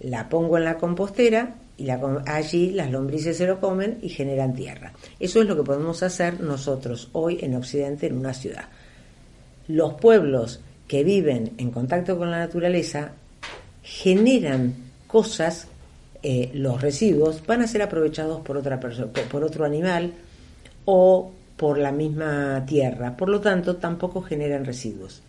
[0.00, 1.88] la pongo en la compostera y
[2.26, 4.92] allí las lombrices se lo comen y generan tierra.
[5.18, 8.66] Eso es lo que podemos hacer nosotros hoy en Occidente en una ciudad.
[9.66, 13.12] Los pueblos que viven en contacto con la naturaleza
[13.82, 14.74] generan
[15.06, 15.68] cosas,
[16.22, 20.12] eh, los residuos van a ser aprovechados por otra persona, por otro animal
[20.84, 23.16] o por la misma tierra.
[23.16, 25.22] Por lo tanto, tampoco generan residuos.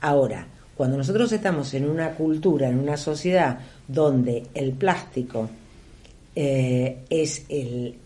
[0.00, 5.48] Ahora, cuando nosotros estamos en una cultura, en una sociedad donde el plástico
[6.34, 7.98] eh, es el,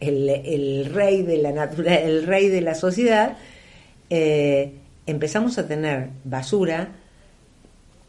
[0.00, 3.36] el, rey de la natura, el rey de la sociedad,
[4.10, 4.72] eh,
[5.06, 6.92] empezamos a tener basura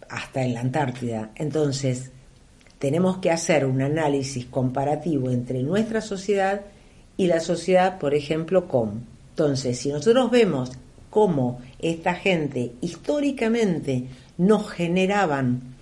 [0.09, 1.31] hasta en la Antártida.
[1.35, 2.11] Entonces,
[2.79, 6.61] tenemos que hacer un análisis comparativo entre nuestra sociedad
[7.17, 9.01] y la sociedad, por ejemplo, com.
[9.29, 10.71] Entonces, si nosotros vemos
[11.09, 14.05] cómo esta gente históricamente
[14.37, 15.74] no generaban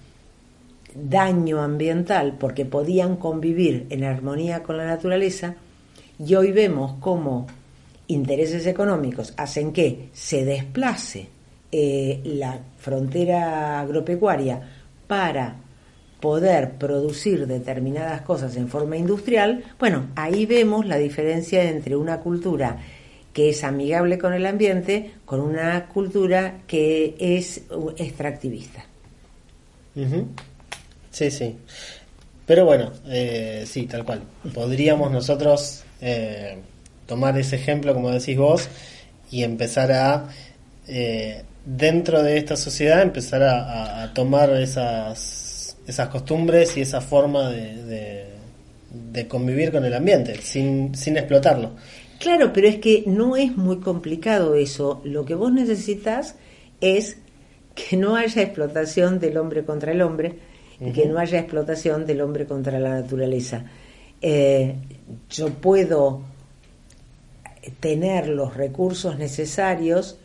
[0.96, 5.56] daño ambiental porque podían convivir en armonía con la naturaleza,
[6.20, 7.48] y hoy vemos cómo
[8.08, 11.28] intereses económicos hacen que se desplace
[11.72, 14.62] eh, la frontera agropecuaria
[15.08, 15.56] para
[16.20, 22.78] poder producir determinadas cosas en forma industrial, bueno, ahí vemos la diferencia entre una cultura
[23.34, 27.64] que es amigable con el ambiente con una cultura que es
[27.98, 28.86] extractivista.
[31.14, 31.56] Sí, sí.
[32.46, 34.24] Pero bueno, eh, sí, tal cual.
[34.54, 36.58] Podríamos nosotros eh,
[37.08, 38.70] tomar ese ejemplo, como decís vos,
[39.32, 40.30] y empezar a,
[40.88, 47.84] eh, dentro de esta sociedad, empezar a tomar esas, esas costumbres y esa forma de,
[47.86, 48.34] de-
[48.92, 51.72] de convivir con el ambiente, sin, sin explotarlo.
[52.20, 55.02] Claro, pero es que no es muy complicado eso.
[55.06, 56.36] Lo que vos necesitas
[56.82, 57.18] es
[57.76, 60.38] que no haya explotación del hombre contra el hombre
[60.80, 63.66] y que no haya explotación del hombre contra la naturaleza.
[64.22, 64.76] Eh,
[65.30, 66.22] yo puedo
[67.80, 70.18] tener los recursos necesarios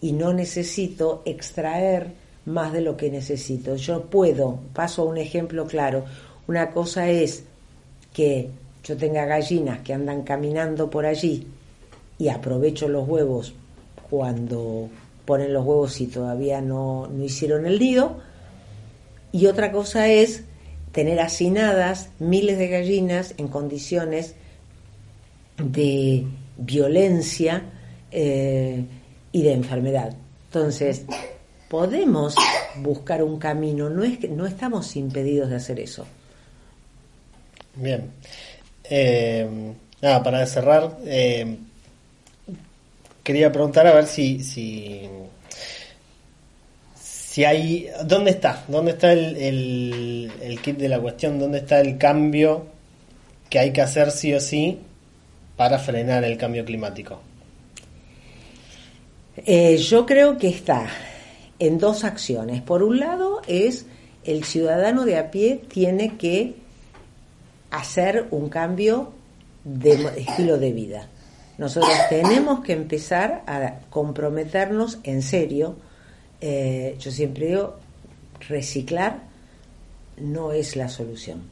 [0.00, 2.12] y no necesito extraer
[2.46, 3.76] más de lo que necesito.
[3.76, 6.04] Yo puedo, paso a un ejemplo claro,
[6.46, 7.44] una cosa es
[8.12, 8.50] que
[8.84, 11.46] yo tenga gallinas que andan caminando por allí
[12.18, 13.52] y aprovecho los huevos
[14.08, 14.88] cuando
[15.24, 18.18] ponen los huevos y todavía no, no hicieron el nido.
[19.36, 20.44] Y otra cosa es
[20.92, 24.34] tener hacinadas miles de gallinas en condiciones
[25.58, 26.24] de
[26.56, 27.64] violencia
[28.10, 28.82] eh,
[29.32, 30.16] y de enfermedad.
[30.46, 31.04] Entonces,
[31.68, 32.34] podemos
[32.76, 36.06] buscar un camino, no, es no estamos impedidos de hacer eso.
[37.74, 38.10] Bien.
[38.84, 41.58] Eh, nada, para cerrar, eh,
[43.22, 45.06] quería preguntar a ver si, si,
[47.36, 48.64] si hay, ¿dónde está?
[48.66, 51.38] ¿Dónde está el, el, el kit de la cuestión?
[51.38, 52.64] ¿Dónde está el cambio
[53.50, 54.78] que hay que hacer sí o sí
[55.54, 57.20] para frenar el cambio climático?
[59.36, 60.86] Eh, yo creo que está
[61.58, 62.62] en dos acciones.
[62.62, 63.84] Por un lado es
[64.24, 66.54] el ciudadano de a pie tiene que
[67.70, 69.12] hacer un cambio
[69.62, 71.10] de estilo de vida.
[71.58, 75.76] Nosotros tenemos que empezar a comprometernos en serio.
[76.40, 77.76] Eh, yo siempre digo,
[78.48, 79.22] reciclar
[80.18, 81.42] no es la solución.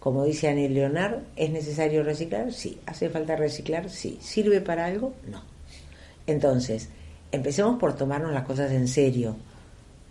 [0.00, 2.52] Como dice Annie Leonard, ¿es necesario reciclar?
[2.52, 2.78] Sí.
[2.86, 3.88] ¿Hace falta reciclar?
[3.88, 4.18] Sí.
[4.20, 5.14] ¿Sirve para algo?
[5.30, 5.42] No.
[6.26, 6.88] Entonces,
[7.32, 9.36] empecemos por tomarnos las cosas en serio.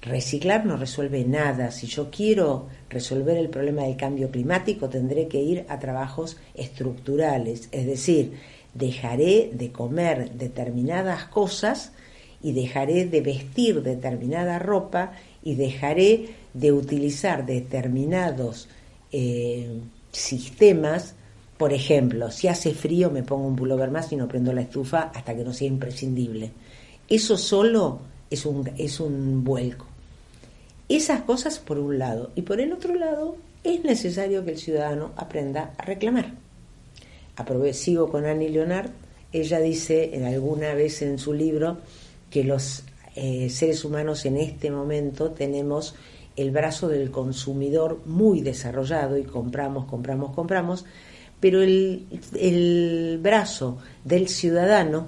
[0.01, 1.71] Reciclar no resuelve nada.
[1.71, 7.69] Si yo quiero resolver el problema del cambio climático, tendré que ir a trabajos estructurales.
[7.71, 8.33] Es decir,
[8.73, 11.91] dejaré de comer determinadas cosas
[12.43, 18.67] y dejaré de vestir determinada ropa y dejaré de utilizar determinados
[19.11, 19.79] eh,
[20.11, 21.15] sistemas.
[21.57, 25.11] Por ejemplo, si hace frío me pongo un pullover más y no prendo la estufa
[25.15, 26.51] hasta que no sea imprescindible.
[27.07, 29.85] Eso solo es un, es un vuelco.
[30.89, 32.31] Esas cosas por un lado.
[32.35, 36.33] Y por el otro lado, es necesario que el ciudadano aprenda a reclamar.
[37.37, 38.89] Aprove- sigo con Annie Leonard.
[39.31, 41.77] Ella dice en alguna vez en su libro
[42.33, 42.83] que los
[43.15, 45.93] eh, seres humanos en este momento tenemos
[46.35, 50.83] el brazo del consumidor muy desarrollado y compramos, compramos, compramos,
[51.39, 55.05] pero el, el brazo del ciudadano,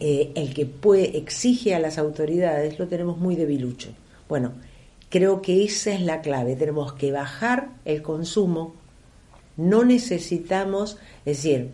[0.00, 3.90] eh, el que puede, exige a las autoridades, lo tenemos muy debilucho.
[4.26, 4.54] Bueno,
[5.10, 6.56] creo que esa es la clave.
[6.56, 8.74] Tenemos que bajar el consumo.
[9.58, 10.96] No necesitamos,
[11.26, 11.72] es decir,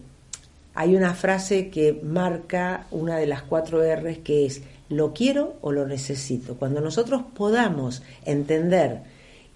[0.74, 5.72] hay una frase que marca una de las cuatro R's que es lo quiero o
[5.72, 6.56] lo necesito.
[6.56, 9.00] Cuando nosotros podamos entender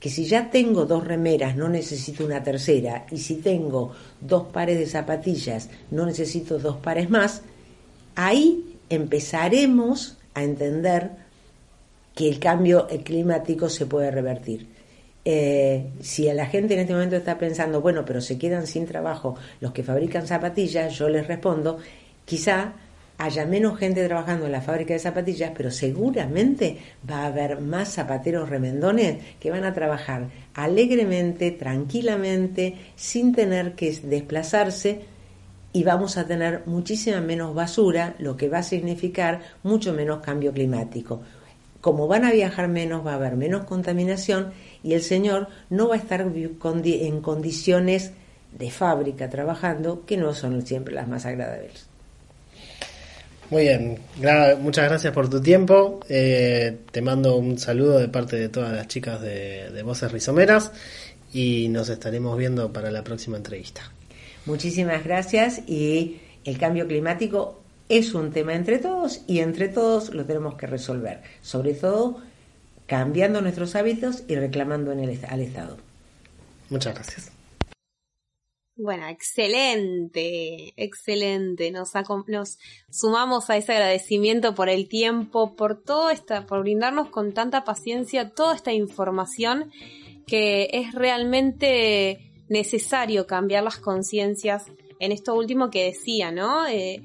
[0.00, 4.78] que si ya tengo dos remeras no necesito una tercera y si tengo dos pares
[4.78, 7.42] de zapatillas no necesito dos pares más,
[8.14, 11.10] ahí empezaremos a entender
[12.14, 14.75] que el cambio climático se puede revertir.
[15.28, 19.34] Eh, si la gente en este momento está pensando, bueno, pero se quedan sin trabajo
[19.60, 21.78] los que fabrican zapatillas, yo les respondo,
[22.24, 22.74] quizá
[23.18, 26.78] haya menos gente trabajando en la fábrica de zapatillas, pero seguramente
[27.10, 33.98] va a haber más zapateros remendones que van a trabajar alegremente, tranquilamente, sin tener que
[34.04, 35.06] desplazarse
[35.72, 40.52] y vamos a tener muchísima menos basura, lo que va a significar mucho menos cambio
[40.52, 41.22] climático.
[41.80, 44.52] Como van a viajar menos, va a haber menos contaminación
[44.86, 48.12] y el señor no va a estar en condiciones
[48.56, 51.86] de fábrica trabajando que no son siempre las más agradables.
[53.50, 56.00] Muy bien, Gra- muchas gracias por tu tiempo.
[56.08, 60.70] Eh, te mando un saludo de parte de todas las chicas de, de Voces Rizomeras
[61.32, 63.82] y nos estaremos viendo para la próxima entrevista.
[64.46, 70.24] Muchísimas gracias y el cambio climático es un tema entre todos y entre todos lo
[70.24, 72.20] tenemos que resolver, sobre todo
[72.86, 75.76] cambiando nuestros hábitos y reclamando en el, al Estado.
[76.70, 77.32] Muchas gracias.
[78.78, 81.70] Bueno, excelente, excelente.
[81.70, 81.92] Nos,
[82.90, 88.30] sumamos a ese agradecimiento por el tiempo, por todo esta, por brindarnos con tanta paciencia
[88.30, 89.72] toda esta información
[90.26, 94.66] que es realmente necesario cambiar las conciencias
[94.98, 96.66] en esto último que decía, ¿no?
[96.66, 97.02] Eh,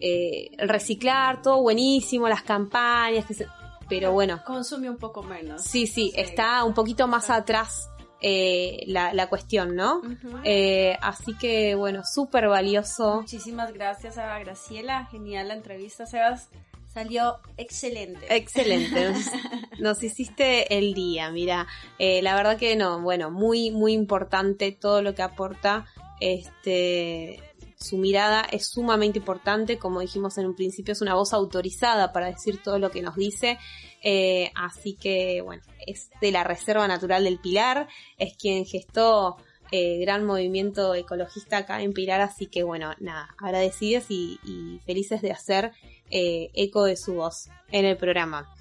[0.00, 3.46] eh, reciclar, todo buenísimo, las campañas, que se-
[3.88, 5.62] pero bueno, Consume un poco menos.
[5.62, 7.88] Sí, sí, está un poquito más atrás
[8.26, 10.00] eh, la, la cuestión, ¿no?
[10.44, 13.16] Eh, así que, bueno, súper valioso.
[13.16, 16.48] Muchísimas gracias a Graciela, genial la entrevista, Sebas.
[16.94, 18.24] Salió excelente.
[18.34, 19.10] Excelente.
[19.10, 21.66] Nos, nos hiciste el día, mira.
[21.98, 25.86] Eh, la verdad que no, bueno, muy, muy importante todo lo que aporta.
[26.20, 27.42] Este,
[27.84, 32.26] su mirada es sumamente importante, como dijimos en un principio, es una voz autorizada para
[32.26, 33.58] decir todo lo que nos dice.
[34.02, 39.36] Eh, así que, bueno, es de la Reserva Natural del Pilar, es quien gestó
[39.70, 45.32] eh, gran movimiento ecologista acá en Pilar, así que, bueno, nada, agradecidas y, felices de
[45.32, 45.72] hacer
[46.10, 48.54] eh, eco de su voz en el programa.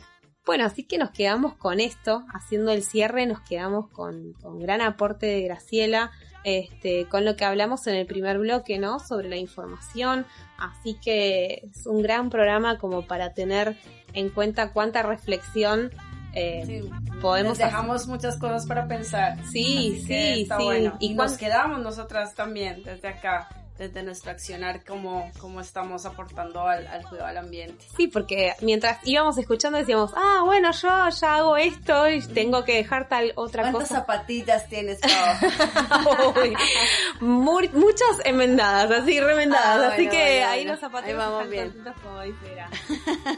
[0.45, 4.81] Bueno, así que nos quedamos con esto, haciendo el cierre, nos quedamos con, con gran
[4.81, 6.11] aporte de Graciela,
[6.43, 8.99] este, con lo que hablamos en el primer bloque, ¿no?
[8.99, 10.25] Sobre la información.
[10.57, 13.77] Así que es un gran programa como para tener
[14.13, 15.91] en cuenta cuánta reflexión
[16.35, 16.89] eh, Sí,
[17.21, 19.37] podemos les dejamos muchas cosas para pensar.
[19.51, 20.63] Sí, sí, está sí.
[20.63, 20.97] bueno.
[20.99, 26.85] Y nos quedamos nosotras también desde acá, desde nuestro accionar, cómo, cómo estamos aportando al,
[26.87, 27.85] al cuidado del ambiente.
[27.97, 32.75] Sí, porque mientras íbamos escuchando decíamos, ah, bueno, yo ya hago esto y tengo que
[32.75, 34.01] dejar tal otra ¿Cuántas cosa.
[34.01, 36.33] zapatillas tienes, Pau?
[36.43, 36.53] Uy,
[37.19, 39.91] mu- muchas enmendadas, así remendadas.
[39.91, 40.71] Ah, así bueno, que bueno, ahí bueno.
[40.71, 41.73] los zapatos Ahí vamos están bien.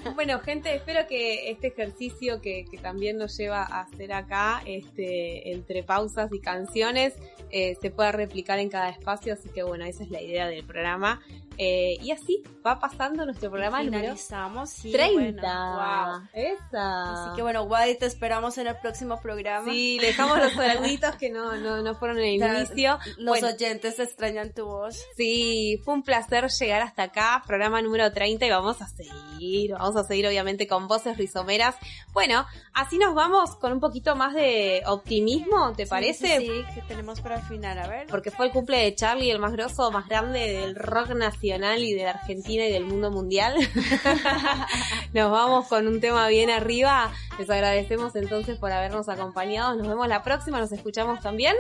[0.16, 5.52] bueno, gente, espero que este ejercicio que, que también nos lleva a hacer acá, este,
[5.54, 7.14] entre pausas y canciones,
[7.52, 9.34] eh, se pueda replicar en cada espacio.
[9.34, 11.22] Así que bueno, esa es la idea del programa.
[11.58, 14.92] Eh, y así va pasando nuestro programa número Finalizamos, sí.
[14.92, 15.42] 30.
[15.42, 16.30] bueno, wow.
[16.34, 17.14] Esa.
[17.14, 19.72] Así que bueno, Wadi, te esperamos en el próximo programa.
[19.72, 22.98] Sí, le dejamos los saluditos que no, no, no fueron en el inicio.
[23.18, 25.00] Los Bueno, oyentes extrañan tu voz.
[25.16, 29.96] Sí, fue un placer llegar hasta acá, programa número 30 y vamos a seguir, vamos
[29.96, 31.76] a seguir obviamente con voces rizomeras.
[32.14, 36.40] Bueno, así nos vamos con un poquito más de optimismo, ¿te parece?
[36.40, 38.08] Sí, sí, que tenemos para el final, a ver.
[38.08, 41.94] Porque fue el cumple de Charlie, el más grosso, más grande del rock nacional y
[41.94, 43.56] de la Argentina y del mundo mundial.
[45.14, 47.12] Nos vamos con un tema bien arriba.
[47.38, 49.76] Les agradecemos entonces por habernos acompañado.
[49.76, 51.56] Nos vemos la próxima, nos escuchamos también.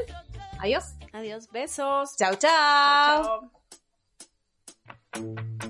[0.59, 0.95] Adiós.
[1.13, 2.15] Adiós, besos.
[2.17, 3.49] Chao, chao.
[5.13, 5.65] Chao.